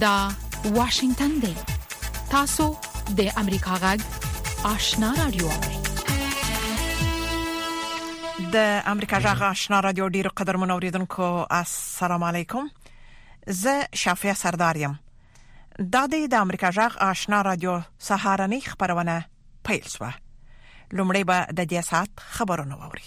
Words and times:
دا 0.00 0.28
واشنگتن 0.64 1.28
دی 1.38 1.56
تاسو 2.30 2.76
د 3.16 3.32
امریکا 3.36 3.74
غږ 3.84 4.02
آشنا 4.64 5.14
رادیو 5.18 5.48
د 8.52 8.82
امریکا 8.86 9.20
غږ 9.20 9.42
آشنا 9.42 9.80
رادیو 9.86 10.08
ډیرو 10.08 10.30
قدر 10.40 10.56
منوریدونکو 10.64 11.46
السلام 11.60 12.22
علیکم 12.30 12.64
زه 13.62 13.74
شافیا 14.02 14.34
سردارم 14.42 14.94
دا 15.92 16.06
د 16.16 16.18
امریکا 16.40 16.68
غږ 16.80 16.92
آشنا 17.08 17.38
رادیو 17.50 17.72
سهارنی 18.10 18.60
خبرونه 18.68 19.16
پیل 19.70 19.86
شوه 19.94 20.12
لومړی 20.94 21.22
به 21.32 21.38
د 21.56 21.58
دې 21.64 21.80
سات 21.84 22.10
خبرونه 22.36 22.74
ووري 22.84 23.02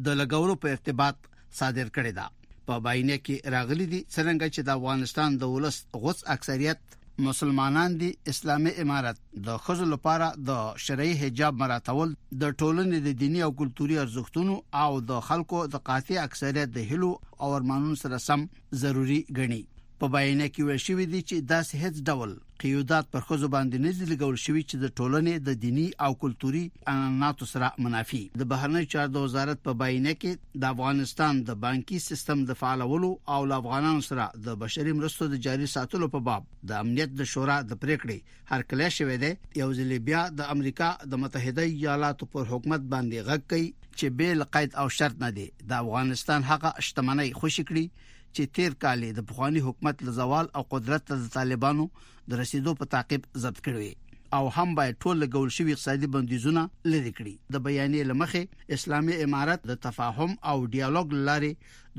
د 0.05 0.17
لګورو 0.19 0.55
په 0.61 0.71
ارتباط 0.75 1.27
صادر 1.59 1.89
کړی 1.97 2.11
دا 2.19 2.25
په 2.69 2.77
باینه 2.85 3.17
کې 3.25 3.35
راغلي 3.55 3.85
دي 3.91 3.99
څنګه 4.03 4.45
چې 4.55 4.61
د 4.63 4.69
افغانستان 4.77 5.37
د 5.41 5.51
ولست 5.55 5.83
غوڅ 6.05 6.23
اکثریت 6.35 6.95
مسلمانان 7.25 7.93
دي 7.99 8.09
اسلامي 8.31 8.71
امارت 8.83 9.21
د 9.49 9.61
خزل 9.67 9.91
لپاره 9.95 10.29
د 10.47 10.57
شرعي 10.85 11.13
حجاب 11.21 11.61
مراتول 11.61 12.15
د 12.15 12.57
ټولنې 12.57 13.05
د 13.05 13.17
دینی 13.21 13.45
او 13.47 13.51
کلتوري 13.61 13.99
ارزښتونو 14.05 14.55
او 14.85 14.99
د 15.11 15.21
خلکو 15.29 15.61
د 15.75 15.83
قاطع 15.91 16.19
اکثریت 16.23 16.73
د 16.79 16.89
هلو 16.91 17.11
او 17.45 17.55
ارمانونو 17.59 18.01
سره 18.05 18.21
سم 18.27 18.49
ضروری 18.85 19.19
ګڼي 19.39 19.63
په 19.99 20.07
بیانیه 20.15 20.47
کې 20.53 20.61
ویل 20.67 20.79
شوی 20.87 21.03
دی 21.11 21.19
چې 21.29 21.35
داسې 21.53 21.73
هیڅ 21.83 21.95
ډول 22.07 22.31
قیودات 22.63 23.05
پر 23.13 23.21
خزو 23.27 23.47
باندې 23.55 23.83
نه 23.83 23.91
دي 23.99 24.05
لګول 24.11 24.37
شوی 24.45 24.63
چې 24.69 24.75
د 24.83 24.87
ټولنې 24.97 25.33
د 25.49 25.59
دینی 25.65 25.85
او 26.07 26.11
کلتوري 26.23 26.63
عناصرو 26.93 27.47
سره 27.51 27.67
منافي 27.85 28.19
د 28.41 28.47
بهرنی 28.53 28.83
چارو 28.95 29.21
وزارت 29.27 29.61
په 29.67 29.73
بیانیه 29.83 30.15
کې 30.23 30.61
د 30.65 30.73
افغانستان 30.75 31.39
د 31.51 31.57
بانکي 31.65 31.99
سیستم 32.07 32.43
د 32.49 32.59
فعالولو 32.63 33.11
او 33.35 33.39
له 33.51 33.59
افغانانو 33.63 34.03
سره 34.09 34.25
د 34.49 34.57
بشري 34.65 34.95
مرستو 34.99 35.27
د 35.35 35.41
جاري 35.47 35.69
ساتلو 35.75 36.09
په 36.17 36.23
باب 36.29 36.49
د 36.73 36.83
امنیت 36.85 37.15
د 37.21 37.31
شورا 37.35 37.57
د 37.69 37.81
پریکړې 37.83 38.39
هر 38.51 38.67
کله 38.73 38.89
شوې 38.97 39.17
ده 39.23 39.61
یو 39.63 39.69
ځل 39.79 39.93
بیا 40.11 40.25
د 40.41 40.51
امریکا 40.57 40.89
د 41.13 41.23
متحده 41.25 41.69
ایالاتو 41.71 42.31
پر 42.35 42.51
حکومت 42.53 42.89
باندې 42.95 43.29
غږ 43.29 43.47
کوي 43.53 43.71
چې 43.97 44.17
بیل 44.23 44.43
قید 44.57 44.75
او 44.81 44.87
شرط 44.99 45.21
نه 45.27 45.31
دي 45.39 45.47
د 45.69 45.73
افغانستان 45.85 46.49
حق 46.51 46.71
شتمنۍ 46.91 47.29
خوشی 47.41 47.65
کړي 47.71 48.11
چې 48.35 48.55
تیر 48.55 48.73
کال 48.85 49.03
د 49.17 49.23
بخواني 49.27 49.61
حکومت 49.65 50.01
له 50.05 50.13
زوال 50.15 50.49
او 50.59 50.63
قدرت 50.71 51.05
ته 51.11 51.27
طالبانو 51.35 51.83
د 52.31 52.41
رسیدو 52.41 52.73
په 52.79 52.89
تعقیب 52.95 53.27
ضبط 53.43 53.61
کړي 53.67 54.01
او 54.37 54.47
هم 54.55 54.73
باید 54.79 54.97
ټول 55.03 55.21
لګول 55.23 55.53
شوی 55.57 55.75
اقتصادي 55.75 56.09
بندیزونه 56.15 56.63
لری 56.93 57.11
کړي 57.19 57.55
د 57.55 57.63
بیانیې 57.67 58.09
لمخې 58.09 58.73
اسلامي 58.77 59.19
امارت 59.27 59.67
د 59.71 59.79
تفاهم 59.85 60.33
او 60.53 60.55
ډیالوګ 60.63 61.21
لاري 61.29 61.51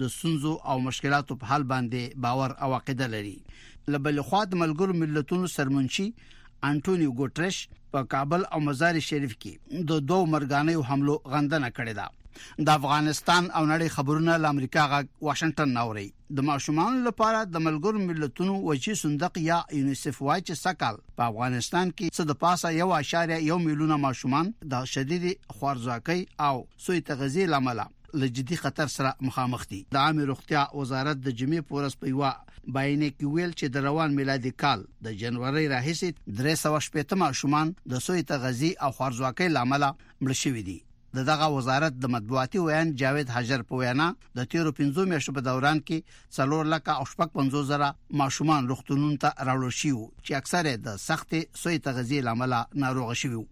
د 0.03 0.13
سنځو 0.17 0.53
او 0.73 0.77
مشکلاتو 0.89 1.39
په 1.43 1.53
حل 1.55 1.67
باندې 1.75 2.23
باور 2.27 2.57
او 2.67 2.71
عقیده 2.81 3.09
لري 3.17 3.35
لبل 3.97 4.23
خو 4.29 4.43
د 4.53 4.61
ملګرو 4.65 4.99
ملتونو 5.05 5.51
سرمنشي 5.55 6.07
انټونیو 6.11 7.17
ګوتریش 7.23 7.63
په 7.97 8.05
کابل 8.17 8.47
او 8.57 8.61
مزار 8.69 9.01
شریف 9.09 9.35
کې 9.45 9.85
د 9.93 10.05
دوه 10.13 10.29
مرګانه 10.37 10.93
حملو 10.93 11.17
غندنه 11.37 11.73
کړې 11.81 11.97
ده 12.03 12.67
د 12.69 12.79
افغانستان 12.79 13.49
او 13.59 13.65
نړۍ 13.71 13.97
خبرونه 13.99 14.39
له 14.45 14.55
امریکا 14.57 14.87
غا 14.95 15.01
واشنگټن 15.05 15.75
ناوړي 15.79 16.09
د 16.37 16.45
ماشومان 16.47 16.97
لپاره 17.07 17.41
د 17.57 17.63
ملګرو 17.67 18.01
ملتونو 18.07 18.55
وچی 18.69 18.95
صندوق 19.01 19.37
یا 19.43 19.59
یونیسف 19.81 20.17
واچ 20.29 20.51
سکل 20.61 20.97
په 21.19 21.27
افغانستان 21.33 21.91
کې 21.91 22.15
څه 22.15 22.31
د 22.31 22.39
پاسه 22.41 22.73
یو 22.79 22.89
اشاره 22.97 23.37
یو 23.49 23.59
میلیونه 23.67 23.99
ماشومان 24.07 24.49
د 24.73 24.89
شدید 24.93 25.27
خوارزواکۍ 25.53 26.25
او 26.49 26.65
سوی 26.87 27.03
تغذیه 27.11 27.53
لامل 27.53 27.83
له 28.23 28.27
جدي 28.39 28.57
خطر 28.65 28.91
سره 28.97 29.13
مخامخ 29.29 29.67
دي 29.73 29.79
د 29.97 30.01
عامه 30.03 30.27
روغتیا 30.31 30.65
وزارت 30.81 31.23
د 31.27 31.37
جمعې 31.43 31.71
پورس 31.71 31.97
په 32.03 32.15
یو 32.15 32.23
باینه 32.23 33.13
کې 33.13 33.35
ویل 33.35 33.53
چې 33.53 33.77
د 33.77 33.85
روان 33.89 34.17
میلادي 34.21 34.53
کال 34.65 34.83
د 35.09 35.21
جنوري 35.23 35.67
راهیسې 35.75 36.75
318 37.07 37.23
ماشومان 37.25 37.71
د 37.95 38.05
سوی 38.09 38.27
تغذیه 38.33 38.83
او 38.89 38.95
خوارزواکۍ 39.01 39.55
لامل 39.59 39.87
مړ 40.01 40.43
شوي 40.45 40.65
دي 40.71 40.79
د 41.16 41.19
دغه 41.32 41.47
وزارت 41.56 41.93
د 42.00 42.04
مطبوعاتي 42.15 42.59
ویان 42.62 42.88
جاوید 43.03 43.31
حجر 43.37 43.60
په 43.69 43.75
وینا 43.81 44.09
د 44.38 44.49
تیرو 44.54 44.71
15 44.81 45.06
میاشتو 45.12 45.34
په 45.37 45.44
دوران 45.49 45.78
کې 45.87 45.99
څلور 46.38 46.65
لکه 46.75 46.91
او 46.99 47.04
شپږ 47.12 47.28
50 47.41 47.62
زره 47.72 47.88
ماشومان 48.22 48.62
روغتونونو 48.72 49.16
ته 49.25 49.31
راوړل 49.50 49.75
شي 49.81 49.93
چې 49.97 50.38
اکثره 50.41 50.72
د 50.88 51.03
سخت 51.09 51.31
سوې 51.62 51.78
تغذیه 51.88 52.25
لامل 52.28 52.56
ناروغ 52.84 53.10
شوي 53.22 53.44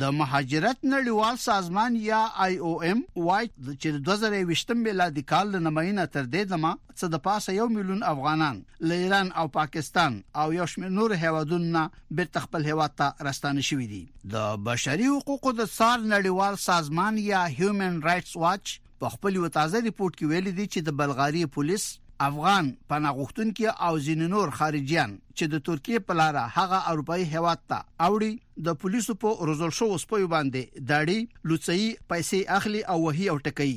د 0.00 0.12
مهاجرت 0.18 0.78
نړیوال 0.90 1.34
سازمان 1.40 1.96
یا 2.02 2.20
آی 2.44 2.54
او 2.68 2.70
ایم 2.90 3.00
وایي 3.16 3.48
چې 3.48 3.96
د 3.96 3.98
2020 4.08 4.78
میلادي 4.84 5.24
کال 5.32 5.50
د 5.56 5.62
نماینا 5.64 6.06
تر 6.14 6.28
دې 6.36 6.52
دمه 6.52 6.70
څه 7.00 7.10
د 7.14 7.20
پاسه 7.26 7.54
یو 7.56 7.66
میلیون 7.74 8.00
افغانان 8.12 8.62
له 8.92 8.98
ایران 9.02 9.32
او 9.42 9.46
پاکستان 9.58 10.16
او 10.44 10.46
یو 10.58 10.68
شمېر 10.74 10.94
نور 11.00 11.14
هیوادونو 11.24 11.82
بیرته 12.20 12.44
خپل 12.46 12.68
هیواد 12.70 12.96
ته 13.02 13.28
راستانه 13.28 13.66
شوې 13.68 13.92
دي 13.92 14.00
د 14.36 14.62
بشري 14.70 15.10
حقوقو 15.16 15.52
د 15.60 15.70
څار 15.76 16.00
نړیوال 16.14 16.60
سازمان 16.68 17.20
یا 17.26 17.44
هیومن 17.60 18.00
رائټس 18.08 18.36
واچ 18.46 18.74
په 19.04 19.16
خپل 19.16 19.40
یو 19.42 19.54
تازه 19.58 19.86
ریپورت 19.88 20.18
کې 20.20 20.30
ویلي 20.34 20.54
دي 20.60 20.68
چې 20.72 20.88
د 20.88 20.98
بلغاری 21.02 21.44
پولیس 21.58 21.90
افغان 22.26 22.66
پناه 22.90 23.12
غوښتونکو 23.18 23.70
او 23.86 23.94
زیننور 24.08 24.50
خارجيان 24.58 25.14
چې 25.38 25.52
د 25.54 25.62
ترکیه 25.68 26.00
په 26.10 26.16
لار 26.18 26.36
هغه 26.56 26.78
اروپאי 26.90 27.24
هیواد 27.32 27.62
ته 27.72 27.78
اوړي 28.06 28.66
د 28.68 28.76
پولیسو 28.84 29.16
په 29.24 29.48
روزل 29.50 29.72
شو 29.80 29.88
سپوی 30.04 30.28
باندې 30.34 30.84
داړي 30.92 31.50
لوڅي 31.50 32.06
پیسې 32.14 32.54
اخلي 32.58 32.82
او 32.94 32.98
وهي 33.06 33.26
او 33.34 33.36
ټکي 33.48 33.72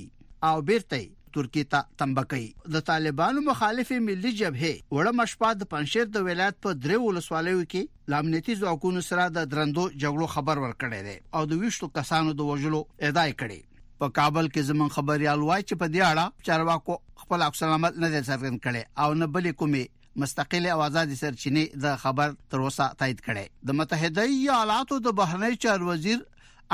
او 0.50 0.54
بیرته 0.70 1.02
ترکیه 1.38 1.72
ته 1.76 1.84
تمبکي 2.04 2.44
د 2.78 2.86
طالبانو 2.90 3.46
مخالف 3.52 3.96
ملي 4.10 4.36
جبهه 4.42 4.76
وړه 4.76 5.18
مشپا 5.22 5.52
د 5.62 5.72
پنځیر 5.76 6.14
د 6.18 6.30
ولایت 6.32 6.62
په 6.68 6.78
درې 6.84 7.06
ولسوالیو 7.08 7.62
کې 7.66 8.12
لامنيتي 8.16 8.60
ځواکونو 8.66 9.08
سره 9.12 9.30
د 9.40 9.52
درندو 9.56 9.88
جګړو 9.94 10.32
خبر 10.36 10.66
ورکړی 10.68 11.06
دی 11.10 11.18
او 11.42 11.46
د 11.54 11.64
ویشتو 11.66 11.94
کسانو 12.00 12.38
د 12.44 12.52
وژلو 12.54 12.84
ادعای 13.10 13.34
کړی 13.44 13.64
په 14.04 14.10
کابل 14.20 14.48
کې 14.54 14.68
زمون 14.70 14.90
خبريال 14.98 15.42
وای 15.50 15.62
چې 15.68 15.82
په 15.82 15.94
دې 15.96 16.02
اړه 16.14 16.50
چارواکو 16.50 17.24
خپل 17.24 17.44
اکثر 17.48 17.74
عمل 17.76 18.00
نه 18.04 18.10
څرګند 18.14 18.64
کړي 18.68 18.84
او 19.04 19.14
نه 19.20 19.28
بلې 19.36 19.54
کومې 19.62 20.22
مستقله 20.24 20.74
او 20.74 20.82
آزاد 20.88 21.14
سرچینه 21.22 21.64
د 21.86 21.98
خبر 22.04 22.36
تر 22.54 22.64
اوسه 22.66 22.88
تایید 23.02 23.24
کړي 23.28 23.72
د 23.72 23.78
متحده 23.82 24.26
ایالاتو 24.38 25.00
د 25.08 25.16
بهرنی 25.22 25.60
چار 25.68 25.86
وزیر 25.92 26.20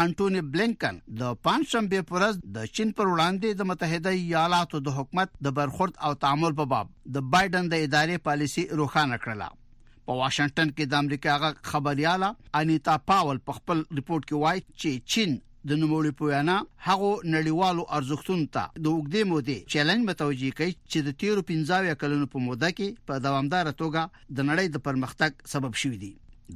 انټونی 0.02 0.42
بلینکن 0.56 1.00
د 1.22 1.36
پنځشنبه 1.48 2.06
پرز 2.12 2.38
د 2.58 2.70
چین 2.76 2.94
پر 3.00 3.10
وړاندې 3.14 3.62
د 3.62 3.70
متحده 3.72 4.14
ایالاتو 4.20 4.82
د 4.90 4.98
حکومت 5.00 5.34
د 5.48 5.56
برخورد 5.62 5.98
او 6.10 6.14
تعامل 6.26 6.56
په 6.62 6.70
باب 6.76 6.94
د 7.18 7.26
بایدن 7.36 7.72
د 7.74 7.86
ادارې 7.88 8.26
پالیسی 8.30 8.66
روخانه 8.82 9.20
کړله 9.26 10.10
په 10.10 10.18
واشنگټن 10.22 10.76
کې 10.76 10.92
د 10.94 11.06
امریکا 11.06 11.70
خبرياله 11.74 12.32
انیتا 12.62 12.98
پاول 13.14 13.42
په 13.50 13.60
خپل 13.62 13.82
ریپورت 14.00 14.30
کې 14.30 14.46
وایي 14.46 14.64
چې 14.70 15.10
چین 15.16 15.40
د 15.70 15.78
نوموړي 15.80 16.12
په 16.20 16.24
وینا 16.30 16.54
هغه 16.86 17.10
نړیوالو 17.34 17.84
ارزښتونو 17.98 18.46
ته 18.56 18.64
د 18.84 18.86
وګړي 18.96 19.24
مودې 19.32 19.58
چیلنج 19.74 20.02
متوجي 20.10 20.50
کوي 20.60 20.74
چې 20.92 21.04
د 21.08 21.10
13 21.24 21.44
15 21.52 22.00
کلونو 22.04 22.28
په 22.34 22.38
موده 22.48 22.70
کې 22.78 22.88
په 23.10 23.20
دوامدار 23.26 23.70
توګه 23.82 24.02
د 24.38 24.40
نړۍ 24.50 24.68
د 24.76 24.86
پرمختګ 24.88 25.50
سبب 25.54 25.78
شوی 25.84 26.00
دی 26.06 26.12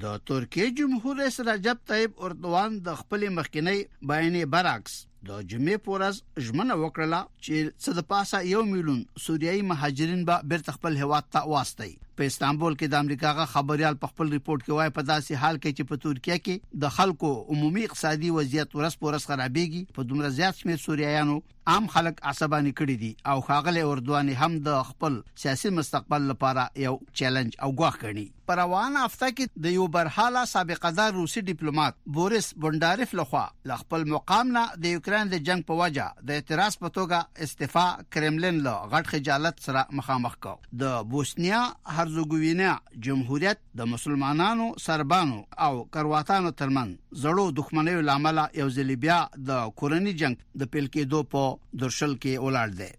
د 0.06 0.18
ترکیه 0.32 0.72
جمهور 0.80 1.20
رئیس 1.24 1.38
رجب 1.52 1.86
طيب 1.94 2.26
اردوان 2.28 2.80
د 2.88 3.00
خپل 3.04 3.28
مخکنی 3.40 3.80
بیانې 4.12 4.52
برعکس 4.56 4.98
د 5.28 5.38
جمعې 5.52 5.78
پورز 5.86 6.18
ژمنه 6.48 6.76
وکړه 6.82 7.20
چې 7.46 7.70
څه 7.84 8.00
د 8.00 8.08
پاسه 8.12 8.42
یو 8.50 8.64
میلیون 8.72 9.00
سوریایي 9.28 9.64
مهاجرین 9.74 10.26
به 10.32 10.50
بیرته 10.54 10.76
خپل 10.80 11.00
هواد 11.04 11.30
ته 11.36 11.54
واستي 11.54 11.94
په 12.20 12.32
استانبول 12.32 12.76
کې 12.76 12.92
د 12.96 13.02
امریکا 13.06 13.32
غا 13.40 13.46
خبريال 13.54 13.98
په 14.04 14.12
خپل 14.12 14.30
ریپورت 14.36 14.64
کې 14.66 14.76
وایي 14.80 14.94
په 15.00 15.06
داسې 15.08 15.42
حال 15.46 15.58
کې 15.58 15.80
چې 15.80 15.90
په 15.94 16.04
ترکیه 16.04 16.38
کې 16.44 16.80
د 16.84 16.94
خلکو 17.00 17.32
عمومي 17.56 17.88
اقتصادي 17.88 18.30
وضعیت 18.36 18.76
ورس 18.80 18.96
پورس 19.02 19.28
خرابېږي 19.32 19.98
په 19.98 20.08
دومره 20.12 20.32
زیات 20.38 20.60
شمېر 20.62 20.86
سوریایانو 20.86 21.36
عام 21.74 21.86
خلک 21.96 22.20
عصبانی 22.32 22.72
کړي 22.80 22.96
دي 23.04 23.10
او 23.34 23.44
خاغله 23.50 23.84
اردواني 23.96 24.38
هم 24.44 24.56
د 24.70 24.80
خپل 24.92 25.20
سیاسي 25.44 25.74
مستقبل 25.82 26.30
لپاره 26.32 26.66
یو 26.86 26.94
چیلنج 27.22 27.60
او 27.68 27.70
غوښ 27.72 28.02
کړي 28.04 28.44
پر 28.52 28.60
روان 28.64 28.98
هفته 29.02 29.30
کې 29.30 29.64
د 29.66 29.78
یو 29.80 29.90
برحاله 29.98 30.46
سابقه 30.54 30.92
دار 31.02 31.14
روسي 31.20 31.42
ډیپلوماټ 31.48 32.12
بوریس 32.20 32.50
بونډاریف 32.66 33.18
لخوا 33.22 33.46
خپل 33.84 34.10
مقام 34.16 34.56
نه 34.58 34.66
د 34.86 34.96
یوکرين 34.98 35.15
اوکرين 35.16 35.30
د 35.32 35.38
جنگ 35.48 35.64
په 35.68 35.76
وجه 35.80 36.06
د 36.28 36.30
اعتراض 36.40 36.74
په 36.80 36.90
توګه 36.96 37.20
استعفا 37.44 37.84
کرملین 38.16 38.58
له 38.64 38.74
غټ 38.94 39.06
خجالت 39.12 39.62
سره 39.68 39.84
مخامخ 40.00 40.34
کو 40.46 40.54
د 40.82 40.98
بوسنیا 41.14 41.60
هرزګوینا 42.00 42.72
جمهوریت 43.08 43.62
د 43.82 43.90
مسلمانانو 43.92 44.66
سربانو 44.88 45.38
او 45.68 45.72
کرواتانو 45.98 46.52
ترمن 46.64 46.92
زړو 47.24 47.46
دښمنیو 47.62 48.04
لامل 48.10 48.42
یو 48.62 48.68
ځل 48.80 48.92
بیا 49.08 49.18
د 49.52 49.72
کورنی 49.84 50.14
جنگ 50.24 50.44
د 50.64 50.72
پیل 50.76 50.92
کېدو 50.98 51.24
په 51.36 51.46
درشل 51.86 52.20
کې 52.20 52.44
ولاړ 52.48 52.78
دی 52.82 52.92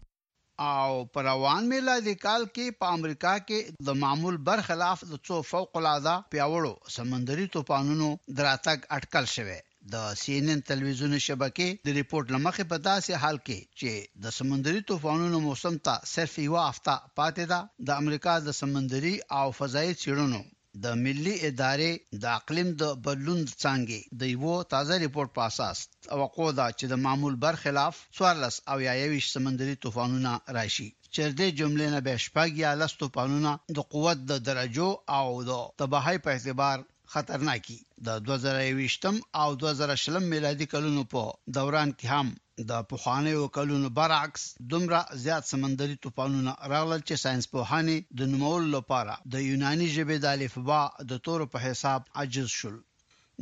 او 0.72 0.92
پر 1.14 1.26
روان 1.30 1.68
میلادي 1.74 2.16
کال 2.26 2.48
کې 2.54 2.80
په 2.80 2.96
امریکا 2.98 3.36
کې 3.48 3.78
د 3.90 4.00
معمول 4.04 4.40
برخلاف 4.50 5.04
د 5.12 5.22
څو 5.28 5.44
فوق 5.54 5.76
العاده 5.82 6.16
پیاوړو 6.34 6.92
سمندري 6.98 7.48
طوفانونو 7.58 8.10
دراتک 8.42 8.92
اٹکل 8.98 9.28
شوه 9.36 9.58
د 9.94 9.98
سی 10.20 10.32
ان 10.36 10.48
ان 10.52 10.60
ټلویزیون 10.68 11.12
شبکې 11.24 11.66
د 11.88 11.92
ریپورت 11.96 12.30
لمخې 12.34 12.64
په 12.70 12.76
داسې 12.86 13.20
حال 13.24 13.36
کې 13.48 13.58
چې 13.80 13.90
د 14.24 14.32
سمندري 14.38 14.80
طوفانونو 14.88 15.40
موسم 15.44 15.74
ته 15.88 15.92
صرف 16.12 16.32
یو 16.44 16.56
هفته 16.62 16.94
پاتې 17.20 17.44
ده 17.52 17.58
د 17.90 18.00
امریکا 18.02 18.32
د 18.46 18.56
سمندري 18.60 19.12
او 19.40 19.44
فضائي 19.58 19.92
چیرونو 20.02 20.40
د 20.86 20.96
ملي 21.04 21.34
ادارې 21.50 21.92
د 22.24 22.24
اقلیم 22.38 22.72
د 22.82 22.96
بدلون 23.04 23.40
څنګه 23.44 24.18
د 24.24 24.32
یو 24.32 24.56
تازه 24.74 24.98
ریپورت 25.04 25.30
په 25.36 25.42
اساس 25.50 25.84
توقع 26.08 26.48
ده 26.58 26.66
چې 26.78 26.86
د 26.92 27.02
معمول 27.04 27.38
برخلاف 27.46 28.02
14 28.22 28.64
او 28.72 28.78
21 28.94 29.34
سمندري 29.36 29.76
طوفانونه 29.86 30.32
راشي 30.58 30.88
چرته 31.12 31.52
جملې 31.60 31.88
نه 31.94 32.00
به 32.08 32.14
شپږ 32.26 32.48
یا 32.64 32.74
لس 32.82 32.98
طوفانونه 33.04 33.54
د 33.78 33.86
قوت 33.94 34.26
د 34.32 34.42
درجو 34.50 34.90
او 35.20 35.28
د 35.50 35.64
تباہي 35.84 36.18
په 36.26 36.36
اعتبار 36.36 36.86
خطرناکي 37.14 37.76
د 38.06 38.08
2020م 38.28 39.16
او 39.42 39.48
2020 39.64 40.30
میلادي 40.32 40.66
کلونو 40.74 41.02
په 41.12 41.22
دوران 41.58 41.88
کې 41.98 42.06
هم 42.14 42.28
د 42.70 42.72
پخوانیو 42.90 43.42
کلونو 43.56 43.88
برعکس 43.98 44.42
دومره 44.72 45.00
زیات 45.24 45.44
سمندري 45.52 45.96
طوفانونه 46.04 46.52
راغلل 46.72 47.00
چې 47.08 47.20
ساينس 47.24 47.44
پوهاني 47.54 47.98
د 48.18 48.30
نومول 48.32 48.64
لپاره 48.76 49.12
د 49.34 49.44
یوناني 49.50 49.88
ژبې 49.96 50.16
د 50.24 50.26
الفبا 50.36 50.80
د 51.10 51.22
تور 51.26 51.46
په 51.52 51.58
حساب 51.66 52.00
عجز 52.22 52.48
شول 52.58 52.76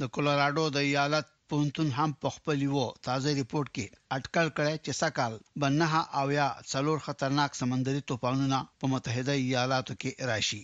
د 0.02 0.12
کولراډو 0.14 0.64
د 0.76 0.84
ایالت 0.90 1.26
پونتون 1.52 1.88
هم 1.98 2.10
په 2.22 2.28
خپل 2.36 2.58
وو 2.74 2.86
تازه 3.08 3.38
ریپورت 3.40 3.68
کې 3.76 3.86
اٹکل 4.18 4.46
کړی 4.58 4.74
چې 4.84 4.92
سکال 5.04 5.34
بنه 5.64 5.92
او 6.20 6.24
یا 6.38 6.48
څلور 6.72 6.96
خطرناک 7.06 7.60
سمندري 7.62 8.02
طوفانونه 8.12 8.60
په 8.80 8.92
متحده 8.94 9.34
ایالاتو 9.46 9.92
کې 10.04 10.30
راشي 10.30 10.62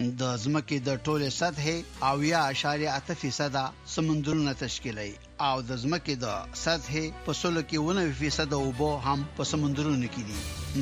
د 0.00 0.28
ځمکې 0.44 0.78
د 0.88 1.00
ټوله 1.06 1.28
سطحې 1.38 1.76
او 2.10 2.22
یا 2.28 2.40
اشاریه 2.52 2.90
اته 2.98 3.14
فیصده 3.20 3.64
سمندرونه 3.94 4.52
تشکیلوي 4.60 5.12
او 5.48 5.60
د 5.70 5.76
ځمکې 5.84 6.14
د 6.24 6.26
سطحې 6.64 7.04
په 7.26 7.32
سلو 7.40 7.62
کې 7.68 7.76
90 7.96 8.12
فیصده 8.18 8.56
اوبو 8.66 8.90
هم 9.10 9.24
په 9.36 9.42
سمندرونو 9.52 10.06
کې 10.14 10.22
دي 10.30 10.38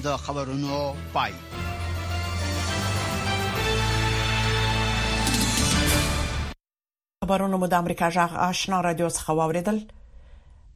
د 0.06 0.16
خبرونو 0.26 0.80
پای 1.14 1.32
خبرونه 7.24 7.56
مو 7.62 7.66
د 7.76 7.82
امریکا 7.84 8.08
جغ 8.18 8.38
آشنا 8.48 8.80
رادیو 8.88 9.08
څخه 9.18 9.30
واوریدل 9.40 9.78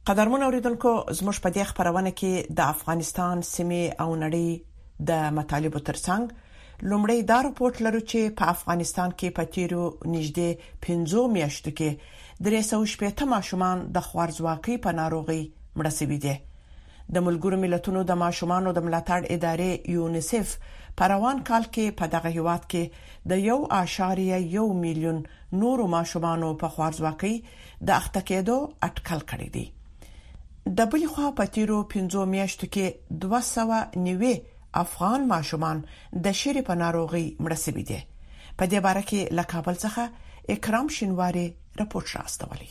قدرمن 0.07 0.41
اوریدونکو 0.45 0.91
زموږ 1.17 1.37
په 1.43 1.49
دې 1.55 1.63
خبرونه 1.75 2.11
کې 2.21 2.33
د 2.61 2.73
افغانستان 2.77 3.41
سیمه 3.41 3.83
او 4.03 4.09
نړۍ 4.23 4.47
د 5.11 5.23
مطالبه 5.37 5.79
ترڅنګ 5.91 6.23
لومړی 6.89 7.19
دا 7.29 7.37
رپورت 7.47 7.75
لرو 7.85 7.99
چې 8.09 8.31
په 8.39 8.43
افغانستان 8.53 9.09
کې 9.19 9.29
په 9.39 9.43
تیرو 9.57 9.83
نږدې 10.13 10.49
15 10.87 11.29
میاشتو 11.35 11.71
کې 11.77 11.89
درې 12.45 12.61
سو 12.69 12.77
شپږ 12.93 13.19
ماشومان 13.35 13.77
د 13.97 14.07
خوارزواکۍ 14.07 14.75
په 14.87 14.91
ناروغي 15.01 15.39
مړه 15.77 15.91
شوي 15.99 16.17
دي 16.25 16.35
د 17.13 17.17
ملګرو 17.27 17.57
ملتونو 17.63 17.99
د 18.09 18.19
ماشومان 18.23 18.63
د 18.73 18.79
ملاتړ 18.87 19.21
ادارې 19.37 19.71
یونیسف 19.97 20.47
په 20.99 21.03
روان 21.11 21.37
کال 21.49 21.63
کې 21.73 21.85
په 22.01 22.05
دغه 22.15 22.29
هیواد 22.37 22.63
کې 22.71 22.83
د 23.33 23.45
یو 23.47 23.57
اشاریه 23.81 24.37
یو 24.55 24.65
میلیون 24.83 25.17
نورو 25.63 25.85
ماشومان 25.95 26.41
په 26.65 26.73
خوارزواکۍ 26.75 27.33
د 27.89 27.95
اخته 28.01 28.21
کېدو 28.29 28.55
اټکل 28.89 29.21
کړی 29.29 29.49
دی 29.55 29.65
د 30.77 30.79
بلې 30.91 31.07
خوا 31.15 31.27
په 31.39 31.43
تیرو 31.57 31.79
15 31.95 32.25
میاشتو 32.35 32.65
کې 32.77 33.17
290 33.25 34.35
افغان 34.83 35.21
ماشومان 35.33 35.77
د 36.27 36.37
شری 36.41 36.61
په 36.69 36.73
ناروغي 36.83 37.25
مړه 37.43 37.57
سوي 37.65 37.83
دي 37.89 38.01
په 38.57 38.63
دې 38.71 38.79
باره 38.87 39.03
کې 39.09 39.21
لکابل 39.39 39.75
څخه 39.85 40.03
اکرام 40.55 40.87
شینواری 40.97 41.45
راپورټ 41.81 42.07
راستولی 42.17 42.69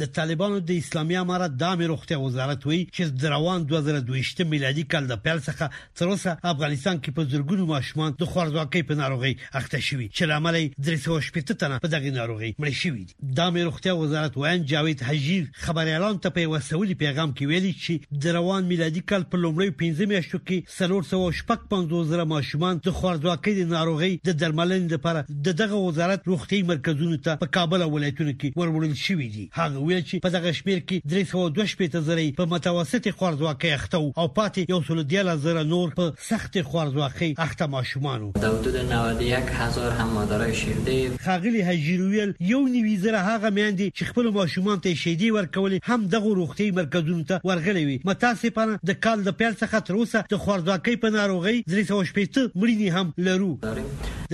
د 0.00 0.06
طالبانو 0.14 0.56
د 0.68 0.70
اسلامي 0.82 1.16
امارت 1.18 1.50
د 1.58 1.74
امروختي 1.76 2.16
وزارت 2.22 2.64
وی 2.68 2.76
چې 2.84 3.18
د 3.24 3.32
روان 3.32 3.66
2022 3.72 4.46
میلادي 4.54 4.82
کال 4.94 5.04
د 5.10 5.18
پیل 5.26 5.42
څخه 5.48 5.68
تروسه 6.00 6.32
افغانستان 6.52 6.96
کې 7.02 7.16
په 7.18 7.28
زړګونو 7.34 7.66
ماشومان 7.74 8.16
د 8.22 8.30
خوارځواکۍ 8.30 8.82
په 8.88 8.98
ناروغي 9.00 9.30
اخته 9.60 9.80
شوی 9.88 10.06
چې 10.06 10.28
لامل 10.30 10.58
یې 10.60 10.84
درې 10.86 11.04
سو 11.04 11.18
شپږ 11.26 11.54
تنه 11.62 11.78
په 11.84 11.90
دغه 11.94 12.12
ناروغي 12.16 12.50
مړ 12.64 12.78
شوی 12.80 13.04
دي 13.10 13.34
د 13.40 13.50
امروختي 13.52 13.94
وزارت 14.00 14.40
وایي 14.44 14.64
جاوید 14.72 15.04
حجیر 15.10 15.44
خبر 15.68 15.92
اعلان 15.92 16.18
ته 16.26 16.34
په 16.40 16.48
وسولي 16.54 16.98
پیغام 17.04 17.36
کې 17.36 17.48
ویلي 17.52 17.72
چې 17.84 18.20
د 18.26 18.36
روان 18.38 18.68
میلادي 18.72 19.04
کال 19.12 19.28
په 19.30 19.42
لومړۍ 19.44 19.78
15 19.84 20.12
میاشتو 20.14 20.42
کې 20.48 20.74
سلور 20.80 21.08
سو 21.12 21.22
شپږ 21.42 21.70
پنځو 21.76 22.04
زره 22.14 22.28
ماشومان 22.34 22.82
د 22.88 22.98
خوارځواکۍ 22.98 23.62
د 23.62 23.72
ناروغي 23.78 24.10
د 24.32 24.38
درملنې 24.42 24.98
لپاره 24.98 25.54
دغه 25.62 25.80
وزارت 25.88 26.28
روغتي 26.34 26.62
مرکزونو 26.74 27.22
ته 27.28 27.42
په 27.46 27.54
کابل 27.60 27.88
ولایتونو 27.96 28.36
کې 28.40 28.62
ورول 28.62 29.00
شوی 29.06 29.28
دي 29.38 29.48
هغه 29.62 29.80
ویل 29.86 30.04
چې 30.10 30.20
په 30.24 30.30
دغه 30.36 30.50
شمیر 30.58 30.80
کې 30.88 31.02
322 31.12 32.06
زری 32.08 32.28
په 32.40 32.44
متوسط 32.52 33.04
خوارځواکۍ 33.16 33.72
اخته 33.78 33.96
او 34.22 34.26
پاتې 34.38 34.72
یو 34.74 34.80
سل 34.88 35.02
دیاله 35.12 35.34
زره 35.44 35.64
نور 35.72 35.92
په 35.98 36.06
سخت 36.28 36.58
خوارځواکۍ 36.58 37.32
اخته 37.46 37.68
ماشومان 37.74 38.20
وو 38.20 38.44
د 38.44 38.56
حدود 38.56 38.78
91000 38.94 40.00
هم 40.00 40.08
مادرای 40.18 40.56
شیرده 40.62 41.20
خاغلی 41.26 41.64
هجیرویل 41.68 42.34
یو 42.52 42.62
نیوي 42.76 42.96
زره 43.04 43.22
هغه 43.30 43.52
میاندي 43.60 43.88
چې 43.96 44.12
خپل 44.12 44.30
ماشومان 44.40 44.82
ته 44.88 45.00
شیدي 45.04 45.30
ورکول 45.38 45.78
هم 45.92 46.00
دغه 46.16 46.34
روغتي 46.40 46.70
مرکزونو 46.80 47.28
ته 47.32 47.50
ورغلي 47.52 47.86
وي 47.92 48.00
متاسفانه 48.12 48.80
د 48.92 48.98
کال 49.08 49.28
د 49.28 49.38
پیل 49.42 49.54
څخه 49.62 49.86
تر 49.90 50.00
اوسه 50.02 50.24
د 50.34 50.42
خوارځواکۍ 50.44 51.00
په 51.04 51.16
ناروغي 51.18 51.64
315 51.78 52.50
مړینه 52.60 53.00
هم 53.00 53.26
لرو 53.30 53.52